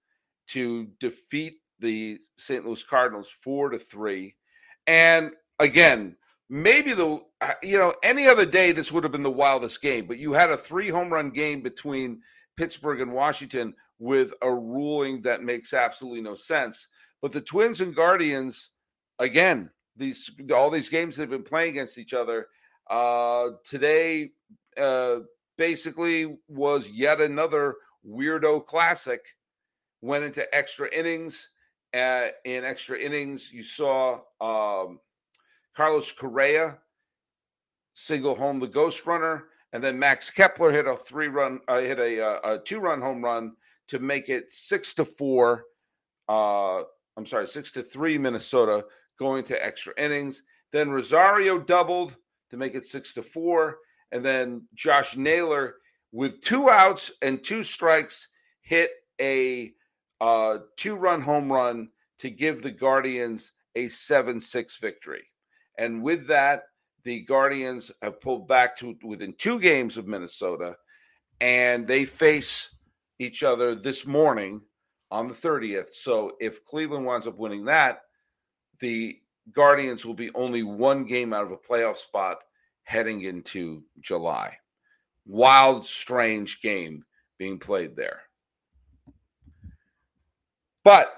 to 0.48 0.88
defeat 0.98 1.60
the 1.78 2.18
St. 2.36 2.64
Louis 2.64 2.82
Cardinals 2.82 3.30
four 3.30 3.70
to 3.70 3.78
three. 3.78 4.34
And 4.86 5.32
again, 5.58 6.16
maybe 6.50 6.92
the 6.92 7.22
uh, 7.40 7.52
you 7.62 7.78
know 7.78 7.94
any 8.02 8.26
other 8.26 8.44
day 8.44 8.72
this 8.72 8.92
would 8.92 9.04
have 9.04 9.12
been 9.12 9.22
the 9.22 9.30
wildest 9.30 9.80
game, 9.80 10.06
but 10.06 10.18
you 10.18 10.32
had 10.32 10.50
a 10.50 10.56
three 10.56 10.88
home 10.88 11.10
run 11.10 11.30
game 11.30 11.62
between 11.62 12.20
Pittsburgh 12.56 13.00
and 13.00 13.12
Washington 13.12 13.74
with 13.98 14.34
a 14.42 14.52
ruling 14.52 15.22
that 15.22 15.42
makes 15.42 15.72
absolutely 15.72 16.20
no 16.20 16.34
sense. 16.34 16.88
But 17.22 17.32
the 17.32 17.40
Twins 17.40 17.80
and 17.80 17.94
Guardians, 17.94 18.70
again, 19.18 19.70
these 19.96 20.30
all 20.52 20.70
these 20.70 20.88
games 20.88 21.16
they've 21.16 21.30
been 21.30 21.42
playing 21.42 21.70
against 21.70 21.98
each 21.98 22.12
other. 22.12 22.48
Uh, 22.88 23.50
today, 23.64 24.32
uh, 24.76 25.20
basically, 25.56 26.36
was 26.48 26.90
yet 26.90 27.20
another 27.20 27.76
weirdo 28.06 28.66
classic. 28.66 29.20
Went 30.02 30.24
into 30.24 30.54
extra 30.54 30.92
innings. 30.92 31.48
Uh, 31.92 32.28
in 32.44 32.64
extra 32.64 32.98
innings, 32.98 33.52
you 33.52 33.64
saw 33.64 34.20
um, 34.40 35.00
Carlos 35.76 36.12
Correa 36.12 36.78
single 37.94 38.34
home 38.34 38.58
the 38.58 38.66
ghost 38.66 39.06
runner, 39.06 39.44
and 39.72 39.84
then 39.84 39.98
Max 39.98 40.30
Kepler 40.30 40.70
hit 40.72 40.86
a 40.86 40.96
three 40.96 41.28
run, 41.28 41.60
uh, 41.68 41.80
hit 41.80 41.98
a, 41.98 42.24
uh, 42.24 42.54
a, 42.54 42.58
two 42.58 42.80
run 42.80 43.00
home 43.00 43.22
run 43.22 43.52
to 43.88 43.98
make 43.98 44.28
it 44.28 44.50
six 44.50 44.94
to 44.94 45.04
four. 45.04 45.64
Uh, 46.28 46.82
I'm 47.16 47.26
sorry, 47.26 47.46
six 47.46 47.70
to 47.72 47.82
three 47.82 48.16
Minnesota 48.18 48.84
going 49.18 49.44
to 49.44 49.64
extra 49.64 49.92
innings. 49.98 50.42
Then 50.72 50.90
Rosario 50.90 51.58
doubled 51.58 52.16
to 52.50 52.56
make 52.56 52.74
it 52.74 52.86
six 52.86 53.12
to 53.14 53.22
four, 53.22 53.78
and 54.12 54.24
then 54.24 54.66
Josh 54.74 55.16
Naylor 55.16 55.76
with 56.12 56.40
two 56.40 56.70
outs 56.70 57.12
and 57.22 57.42
two 57.42 57.62
strikes 57.62 58.28
hit 58.62 58.90
a 59.20 59.72
uh, 60.20 60.58
two 60.76 60.96
run 60.96 61.20
home 61.20 61.50
run 61.50 61.88
to 62.18 62.30
give 62.30 62.62
the 62.62 62.70
Guardians 62.70 63.52
a 63.76 63.88
7 63.88 64.40
6 64.40 64.76
victory. 64.76 65.29
And 65.80 66.02
with 66.02 66.26
that, 66.26 66.64
the 67.04 67.22
Guardians 67.22 67.90
have 68.02 68.20
pulled 68.20 68.46
back 68.46 68.76
to 68.76 68.98
within 69.02 69.32
two 69.32 69.58
games 69.58 69.96
of 69.96 70.06
Minnesota, 70.06 70.76
and 71.40 71.88
they 71.88 72.04
face 72.04 72.74
each 73.18 73.42
other 73.42 73.74
this 73.74 74.06
morning 74.06 74.60
on 75.10 75.26
the 75.26 75.32
30th. 75.32 75.94
So 75.94 76.32
if 76.38 76.62
Cleveland 76.66 77.06
winds 77.06 77.26
up 77.26 77.38
winning 77.38 77.64
that, 77.64 78.02
the 78.80 79.18
Guardians 79.52 80.04
will 80.04 80.14
be 80.14 80.30
only 80.34 80.62
one 80.62 81.04
game 81.04 81.32
out 81.32 81.44
of 81.44 81.50
a 81.50 81.56
playoff 81.56 81.96
spot 81.96 82.36
heading 82.82 83.22
into 83.22 83.82
July. 84.00 84.58
Wild, 85.24 85.86
strange 85.86 86.60
game 86.60 87.04
being 87.38 87.58
played 87.58 87.96
there. 87.96 88.20
But 90.84 91.10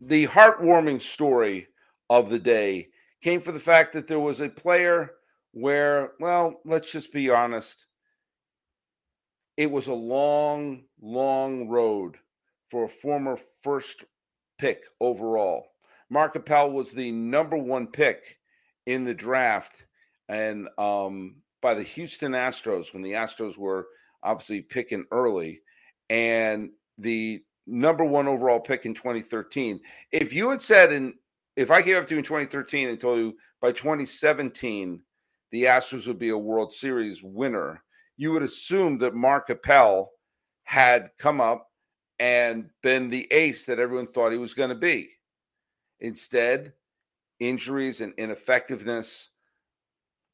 the 0.00 0.26
heartwarming 0.26 1.00
story 1.00 1.68
of 2.08 2.28
the 2.28 2.38
day 2.40 2.88
came 3.22 3.40
for 3.40 3.52
the 3.52 3.60
fact 3.60 3.92
that 3.92 4.06
there 4.06 4.20
was 4.20 4.40
a 4.40 4.48
player 4.48 5.12
where, 5.52 6.12
well, 6.20 6.60
let's 6.64 6.92
just 6.92 7.12
be 7.12 7.30
honest, 7.30 7.86
it 9.56 9.70
was 9.70 9.88
a 9.88 9.94
long, 9.94 10.84
long 11.00 11.68
road 11.68 12.16
for 12.68 12.84
a 12.84 12.88
former 12.88 13.36
first 13.36 14.04
pick 14.58 14.84
overall. 15.00 15.66
Mark 16.08 16.36
Appel 16.36 16.70
was 16.70 16.92
the 16.92 17.12
number 17.12 17.56
one 17.56 17.86
pick 17.86 18.38
in 18.86 19.04
the 19.04 19.14
draft, 19.14 19.86
and 20.28 20.68
um, 20.78 21.36
by 21.60 21.74
the 21.74 21.82
Houston 21.82 22.32
Astros 22.32 22.92
when 22.92 23.02
the 23.02 23.12
Astros 23.12 23.58
were 23.58 23.86
obviously 24.22 24.60
picking 24.60 25.04
early, 25.10 25.60
and 26.08 26.70
the 26.98 27.42
number 27.66 28.04
one 28.04 28.28
overall 28.28 28.60
pick 28.60 28.86
in 28.86 28.94
2013. 28.94 29.80
If 30.10 30.34
you 30.34 30.50
had 30.50 30.62
said 30.62 30.92
in 30.92 31.14
if 31.60 31.70
I 31.70 31.82
came 31.82 31.98
up 31.98 32.06
to 32.06 32.14
you 32.14 32.18
in 32.18 32.24
2013 32.24 32.88
and 32.88 32.98
told 32.98 33.18
you 33.18 33.36
by 33.60 33.70
2017 33.70 35.02
the 35.50 35.64
Astros 35.64 36.06
would 36.06 36.18
be 36.18 36.30
a 36.30 36.38
World 36.38 36.72
Series 36.72 37.22
winner, 37.22 37.84
you 38.16 38.32
would 38.32 38.42
assume 38.42 38.96
that 38.98 39.14
Mark 39.14 39.50
Appel 39.50 40.10
had 40.64 41.10
come 41.18 41.38
up 41.38 41.68
and 42.18 42.70
been 42.82 43.10
the 43.10 43.30
ace 43.30 43.66
that 43.66 43.78
everyone 43.78 44.06
thought 44.06 44.32
he 44.32 44.38
was 44.38 44.54
going 44.54 44.70
to 44.70 44.74
be. 44.74 45.10
Instead, 46.00 46.72
injuries 47.40 48.00
and 48.00 48.14
ineffectiveness 48.16 49.28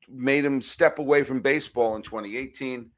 made 0.08 0.44
him 0.44 0.62
step 0.62 1.00
away 1.00 1.24
from 1.24 1.40
baseball 1.40 1.96
in 1.96 2.02
2018. 2.02 2.88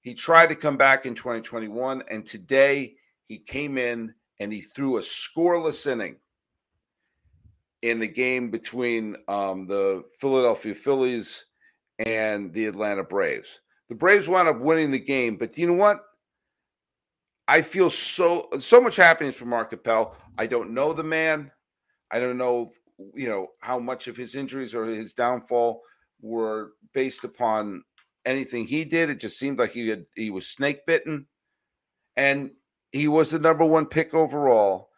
He 0.00 0.14
tried 0.14 0.48
to 0.48 0.56
come 0.56 0.76
back 0.76 1.06
in 1.06 1.14
2021, 1.14 2.02
and 2.10 2.26
today 2.26 2.96
he 3.26 3.38
came 3.38 3.78
in 3.78 4.14
and 4.40 4.52
he 4.52 4.62
threw 4.62 4.98
a 4.98 5.00
scoreless 5.00 5.86
inning 5.86 6.16
in 7.82 7.98
the 8.00 8.08
game 8.08 8.50
between 8.50 9.16
um, 9.28 9.66
the 9.66 10.04
Philadelphia 10.18 10.74
Phillies 10.74 11.44
and 11.98 12.52
the 12.52 12.66
Atlanta 12.66 13.04
Braves. 13.04 13.60
The 13.88 13.94
Braves 13.94 14.28
wound 14.28 14.48
up 14.48 14.60
winning 14.60 14.90
the 14.90 14.98
game, 14.98 15.36
but 15.36 15.56
you 15.56 15.66
know 15.66 15.74
what? 15.74 16.02
I 17.46 17.62
feel 17.62 17.88
so 17.88 18.48
so 18.58 18.80
much 18.80 18.96
happiness 18.96 19.36
for 19.36 19.46
Mark 19.46 19.72
Appel. 19.72 20.14
I 20.36 20.46
don't 20.46 20.74
know 20.74 20.92
the 20.92 21.04
man. 21.04 21.50
I 22.10 22.20
don't 22.20 22.36
know, 22.36 22.68
you 23.14 23.28
know, 23.28 23.48
how 23.62 23.78
much 23.78 24.06
of 24.06 24.16
his 24.16 24.34
injuries 24.34 24.74
or 24.74 24.84
his 24.84 25.14
downfall 25.14 25.80
were 26.20 26.72
based 26.92 27.24
upon 27.24 27.82
anything 28.26 28.66
he 28.66 28.84
did. 28.84 29.08
It 29.08 29.20
just 29.20 29.38
seemed 29.38 29.58
like 29.58 29.72
he 29.72 29.88
had 29.88 30.04
he 30.14 30.30
was 30.30 30.46
snake 30.46 30.84
bitten, 30.86 31.26
and 32.16 32.50
he 32.92 33.08
was 33.08 33.30
the 33.30 33.38
number 33.38 33.64
one 33.64 33.86
pick 33.86 34.12
overall, 34.12 34.90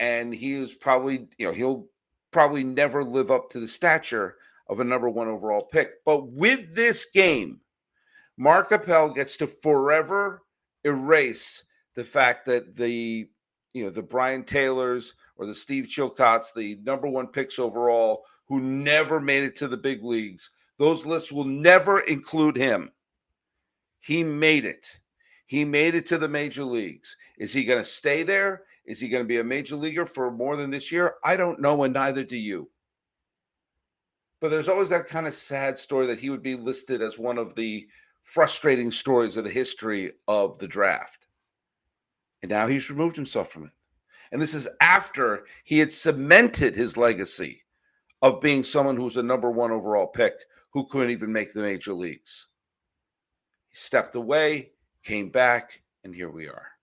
and 0.00 0.34
he 0.34 0.58
was 0.58 0.72
probably 0.72 1.28
you 1.36 1.46
know 1.46 1.52
he'll 1.52 1.88
probably 2.30 2.64
never 2.64 3.04
live 3.04 3.30
up 3.30 3.50
to 3.50 3.60
the 3.60 3.68
stature 3.68 4.36
of 4.68 4.80
a 4.80 4.84
number 4.84 5.08
one 5.08 5.28
overall 5.28 5.68
pick. 5.72 6.04
But 6.04 6.28
with 6.30 6.74
this 6.74 7.06
game, 7.06 7.60
Mark 8.36 8.70
Appel 8.72 9.10
gets 9.10 9.36
to 9.38 9.46
forever 9.46 10.42
erase 10.84 11.64
the 11.94 12.04
fact 12.04 12.46
that 12.46 12.76
the 12.76 13.28
you 13.72 13.84
know 13.84 13.90
the 13.90 14.02
Brien 14.02 14.44
Taylors 14.44 15.14
or 15.36 15.46
the 15.46 15.54
Steve 15.54 15.86
Chilcotts, 15.86 16.54
the 16.54 16.78
number 16.82 17.08
one 17.08 17.28
picks 17.28 17.58
overall, 17.58 18.24
who 18.46 18.60
never 18.60 19.20
made 19.20 19.44
it 19.44 19.56
to 19.56 19.68
the 19.68 19.76
big 19.76 20.02
leagues, 20.02 20.50
those 20.78 21.06
lists 21.06 21.30
will 21.30 21.44
never 21.44 22.00
include 22.00 22.56
him. 22.56 22.90
He 24.00 24.24
made 24.24 24.64
it. 24.64 24.98
He 25.46 25.64
made 25.64 25.94
it 25.94 26.06
to 26.06 26.18
the 26.18 26.28
major 26.28 26.64
leagues. 26.64 27.16
Is 27.38 27.52
he 27.52 27.64
going 27.64 27.78
to 27.78 27.84
stay 27.84 28.22
there? 28.22 28.62
Is 28.88 28.98
he 28.98 29.10
going 29.10 29.22
to 29.22 29.28
be 29.28 29.38
a 29.38 29.44
major 29.44 29.76
leaguer 29.76 30.06
for 30.06 30.30
more 30.30 30.56
than 30.56 30.70
this 30.70 30.90
year? 30.90 31.16
I 31.22 31.36
don't 31.36 31.60
know, 31.60 31.84
and 31.84 31.92
neither 31.92 32.24
do 32.24 32.38
you. 32.38 32.70
But 34.40 34.48
there's 34.48 34.66
always 34.66 34.88
that 34.88 35.08
kind 35.08 35.26
of 35.26 35.34
sad 35.34 35.78
story 35.78 36.06
that 36.06 36.20
he 36.20 36.30
would 36.30 36.42
be 36.42 36.56
listed 36.56 37.02
as 37.02 37.18
one 37.18 37.36
of 37.36 37.54
the 37.54 37.86
frustrating 38.22 38.90
stories 38.90 39.36
of 39.36 39.44
the 39.44 39.50
history 39.50 40.12
of 40.26 40.56
the 40.56 40.66
draft. 40.66 41.26
And 42.40 42.50
now 42.50 42.66
he's 42.66 42.88
removed 42.88 43.14
himself 43.14 43.50
from 43.50 43.64
it. 43.64 43.72
And 44.32 44.40
this 44.40 44.54
is 44.54 44.68
after 44.80 45.44
he 45.64 45.78
had 45.78 45.92
cemented 45.92 46.74
his 46.74 46.96
legacy 46.96 47.64
of 48.22 48.40
being 48.40 48.62
someone 48.62 48.96
who 48.96 49.04
was 49.04 49.18
a 49.18 49.22
number 49.22 49.50
one 49.50 49.70
overall 49.70 50.06
pick 50.06 50.32
who 50.70 50.86
couldn't 50.86 51.10
even 51.10 51.30
make 51.30 51.52
the 51.52 51.60
major 51.60 51.92
leagues. 51.92 52.46
He 53.68 53.76
stepped 53.76 54.14
away, 54.14 54.70
came 55.02 55.28
back, 55.28 55.82
and 56.04 56.14
here 56.14 56.30
we 56.30 56.48
are. 56.48 56.77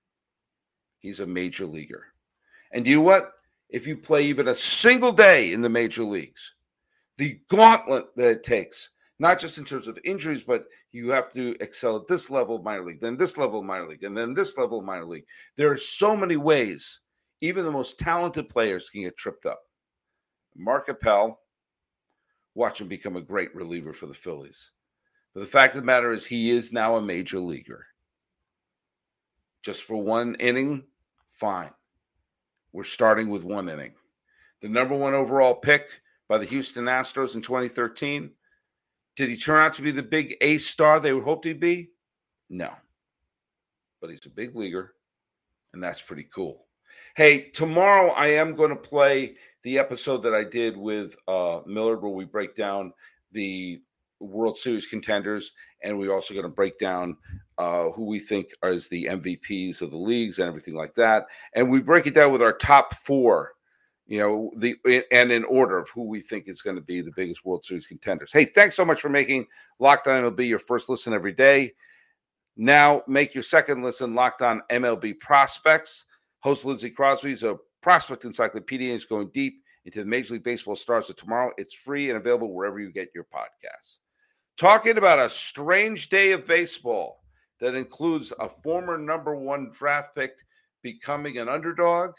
He's 1.06 1.20
a 1.20 1.28
major 1.28 1.68
leaguer. 1.68 2.08
And 2.72 2.88
you 2.88 2.96
know 2.96 3.04
what? 3.04 3.34
If 3.70 3.86
you 3.86 3.96
play 3.96 4.26
even 4.26 4.48
a 4.48 4.56
single 4.56 5.12
day 5.12 5.54
in 5.54 5.62
the 5.62 5.70
major 5.70 6.04
leagues, 6.04 6.56
the 7.18 7.40
gauntlet 7.48 8.06
that 8.16 8.28
it 8.28 8.42
takes, 8.42 8.90
not 9.20 9.40
just 9.40 9.60
in 9.60 9.66
terms 9.66 9.88
of 9.88 10.00
injuries, 10.04 10.42
but 10.42 10.66
you 10.94 11.12
have 11.12 11.30
to 11.34 11.56
excel 11.60 11.96
at 11.96 12.08
this 12.08 12.32
level 12.32 12.58
minor 12.64 12.84
league, 12.84 13.00
then 13.00 13.18
this 13.18 13.38
level 13.38 13.60
of 13.60 13.66
minor 13.66 13.88
league, 13.88 14.04
and 14.04 14.18
then 14.18 14.34
this 14.34 14.58
level 14.58 14.80
of 14.80 14.86
minor 14.86 15.06
league. 15.06 15.28
There 15.58 15.70
are 15.70 15.78
so 15.78 16.18
many 16.18 16.38
ways, 16.38 17.02
even 17.40 17.66
the 17.66 17.72
most 17.72 18.00
talented 18.00 18.50
players 18.50 18.90
can 18.90 19.04
get 19.04 19.16
tripped 19.16 19.46
up. 19.46 19.62
Mark 20.56 20.90
Appel, 20.90 21.40
watch 22.56 22.82
him 22.82 22.88
become 22.88 23.16
a 23.16 23.22
great 23.22 23.54
reliever 23.54 23.94
for 23.94 24.08
the 24.08 24.14
Phillies. 24.16 24.72
But 25.36 25.42
the 25.42 25.46
fact 25.46 25.76
of 25.76 25.82
the 25.82 25.86
matter 25.86 26.14
is, 26.14 26.26
he 26.26 26.50
is 26.50 26.74
now 26.74 26.96
a 26.96 27.02
major 27.02 27.38
leaguer. 27.38 27.86
Just 29.64 29.84
for 29.84 29.98
one 29.98 30.34
inning, 30.40 30.84
Fine. 31.36 31.72
We're 32.72 32.84
starting 32.84 33.30
with 33.30 33.44
one 33.44 33.70
inning. 33.70 33.94
The 34.62 34.70
number 34.70 34.96
one 34.96 35.14
overall 35.14 35.54
pick 35.54 35.88
by 36.28 36.38
the 36.38 36.46
Houston 36.46 36.86
Astros 36.86 37.36
in 37.36 37.42
2013. 37.42 38.32
Did 39.16 39.30
he 39.30 39.38
turn 39.38 39.62
out 39.62 39.74
to 39.76 39.82
be 39.82 39.92
the 39.92 40.04
big 40.04 40.36
ace 40.42 40.66
star 40.66 41.00
they 41.00 41.14
would 41.14 41.24
hoped 41.24 41.46
he'd 41.46 41.60
be? 41.60 41.90
No. 42.50 42.74
But 44.02 44.10
he's 44.10 44.26
a 44.26 44.30
big 44.30 44.56
leaguer, 44.56 44.94
and 45.74 45.84
that's 45.84 46.02
pretty 46.02 46.28
cool. 46.34 46.68
Hey, 47.16 47.50
tomorrow 47.50 48.12
I 48.12 48.28
am 48.28 48.56
going 48.56 48.70
to 48.70 48.76
play 48.76 49.36
the 49.64 49.78
episode 49.78 50.24
that 50.24 50.34
I 50.34 50.44
did 50.44 50.78
with 50.78 51.16
uh, 51.28 51.62
Millard 51.66 52.02
where 52.02 52.12
we 52.12 52.26
break 52.26 52.56
down 52.56 52.94
the 53.32 53.82
World 54.20 54.58
Series 54.58 54.86
contenders, 54.86 55.52
and 55.84 55.98
we're 55.98 56.14
also 56.14 56.34
going 56.34 56.46
to 56.46 56.50
break 56.50 56.78
down 56.78 57.18
uh, 57.58 57.90
who 57.92 58.06
we 58.06 58.20
think 58.20 58.50
are 58.64 58.76
the 58.76 59.06
MVPs 59.06 59.82
of 59.82 59.92
the 59.92 59.98
leagues 59.98 60.40
and 60.40 60.48
everything 60.48 60.76
like 60.76 60.94
that. 60.94 61.28
And 61.54 61.70
we 61.70 61.82
break 61.82 62.08
it 62.08 62.14
down 62.14 62.32
with 62.32 62.42
our 62.42 62.54
top 62.54 62.94
four, 62.94 63.54
you 64.08 64.20
know, 64.20 64.52
the 64.58 64.76
and 65.12 65.32
in 65.32 65.44
order 65.46 65.78
of 65.78 65.90
who 65.94 66.08
we 66.08 66.22
think 66.22 66.48
is 66.48 66.62
going 66.62 66.76
to 66.76 66.82
be 66.82 67.02
the 67.02 67.14
biggest 67.16 67.46
World 67.46 67.64
Series 67.64 67.88
contenders. 67.88 68.32
Hey, 68.32 68.46
thanks 68.46 68.76
so 68.76 68.86
much 68.86 69.02
for 69.02 69.10
making 69.10 69.46
Locked 69.80 70.08
On 70.08 70.24
MLB 70.24 70.48
your 70.48 70.60
first 70.60 70.90
listen 70.90 71.14
every 71.14 71.34
day. 71.34 71.74
Now 72.58 73.04
make 73.08 73.34
your 73.34 73.44
second 73.44 73.84
listen 73.84 74.16
Locked 74.16 74.42
On 74.42 74.62
MLB 74.72 75.20
Prospects. 75.20 76.06
Host 76.40 76.64
Lindsey 76.64 76.90
Crosby 76.90 77.32
is 77.32 77.44
a 77.44 77.58
prospect 77.82 78.26
encyclopedia 78.26 78.94
is 78.94 79.06
going 79.06 79.30
deep 79.34 79.62
into 79.86 80.00
the 80.00 80.06
Major 80.06 80.34
League 80.34 80.44
Baseball 80.44 80.76
stars 80.76 81.10
of 81.10 81.16
tomorrow. 81.16 81.52
It's 81.58 81.74
free 81.74 82.10
and 82.10 82.18
available 82.18 82.54
wherever 82.54 82.80
you 82.80 82.92
get 82.92 83.10
your 83.14 83.26
podcasts. 83.26 84.00
Talking 84.58 84.98
about 84.98 85.20
a 85.20 85.30
strange 85.30 86.08
day 86.08 86.32
of 86.32 86.48
baseball 86.48 87.26
that 87.60 87.76
includes 87.76 88.32
a 88.40 88.48
former 88.48 88.98
number 88.98 89.36
one 89.36 89.70
draft 89.70 90.16
pick 90.16 90.32
becoming 90.82 91.40
an 91.40 91.50
underdog, 91.50 92.14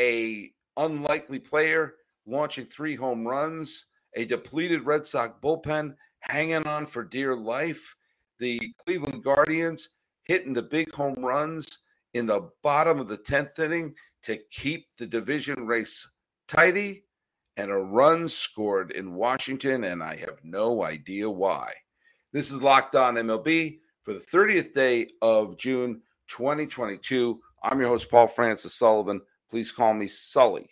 a 0.00 0.50
unlikely 0.78 1.38
player 1.38 1.96
launching 2.26 2.64
three 2.64 2.94
home 2.94 3.26
runs, 3.26 3.84
a 4.14 4.24
depleted 4.24 4.86
Red 4.86 5.06
Sox 5.06 5.34
bullpen 5.42 5.94
hanging 6.20 6.66
on 6.66 6.86
for 6.86 7.04
dear 7.04 7.36
life, 7.36 7.94
the 8.38 8.58
Cleveland 8.86 9.22
Guardians 9.22 9.90
hitting 10.24 10.54
the 10.54 10.62
big 10.62 10.90
home 10.94 11.22
runs 11.22 11.66
in 12.14 12.26
the 12.26 12.48
bottom 12.62 12.98
of 12.98 13.08
the 13.08 13.18
10th 13.18 13.58
inning 13.58 13.94
to 14.22 14.38
keep 14.50 14.86
the 14.96 15.06
division 15.06 15.66
race 15.66 16.08
tidy 16.48 17.04
and 17.56 17.70
a 17.70 17.76
run 17.76 18.28
scored 18.28 18.90
in 18.90 19.14
Washington, 19.14 19.84
and 19.84 20.02
I 20.02 20.16
have 20.16 20.40
no 20.44 20.84
idea 20.84 21.28
why. 21.28 21.72
This 22.32 22.50
is 22.50 22.62
Locked 22.62 22.96
On 22.96 23.14
MLB 23.14 23.78
for 24.02 24.12
the 24.12 24.20
30th 24.20 24.72
day 24.72 25.08
of 25.22 25.56
June 25.56 26.02
2022. 26.28 27.40
I'm 27.62 27.80
your 27.80 27.88
host, 27.88 28.10
Paul 28.10 28.28
Francis 28.28 28.74
Sullivan. 28.74 29.22
Please 29.50 29.72
call 29.72 29.94
me 29.94 30.06
Sully. 30.06 30.68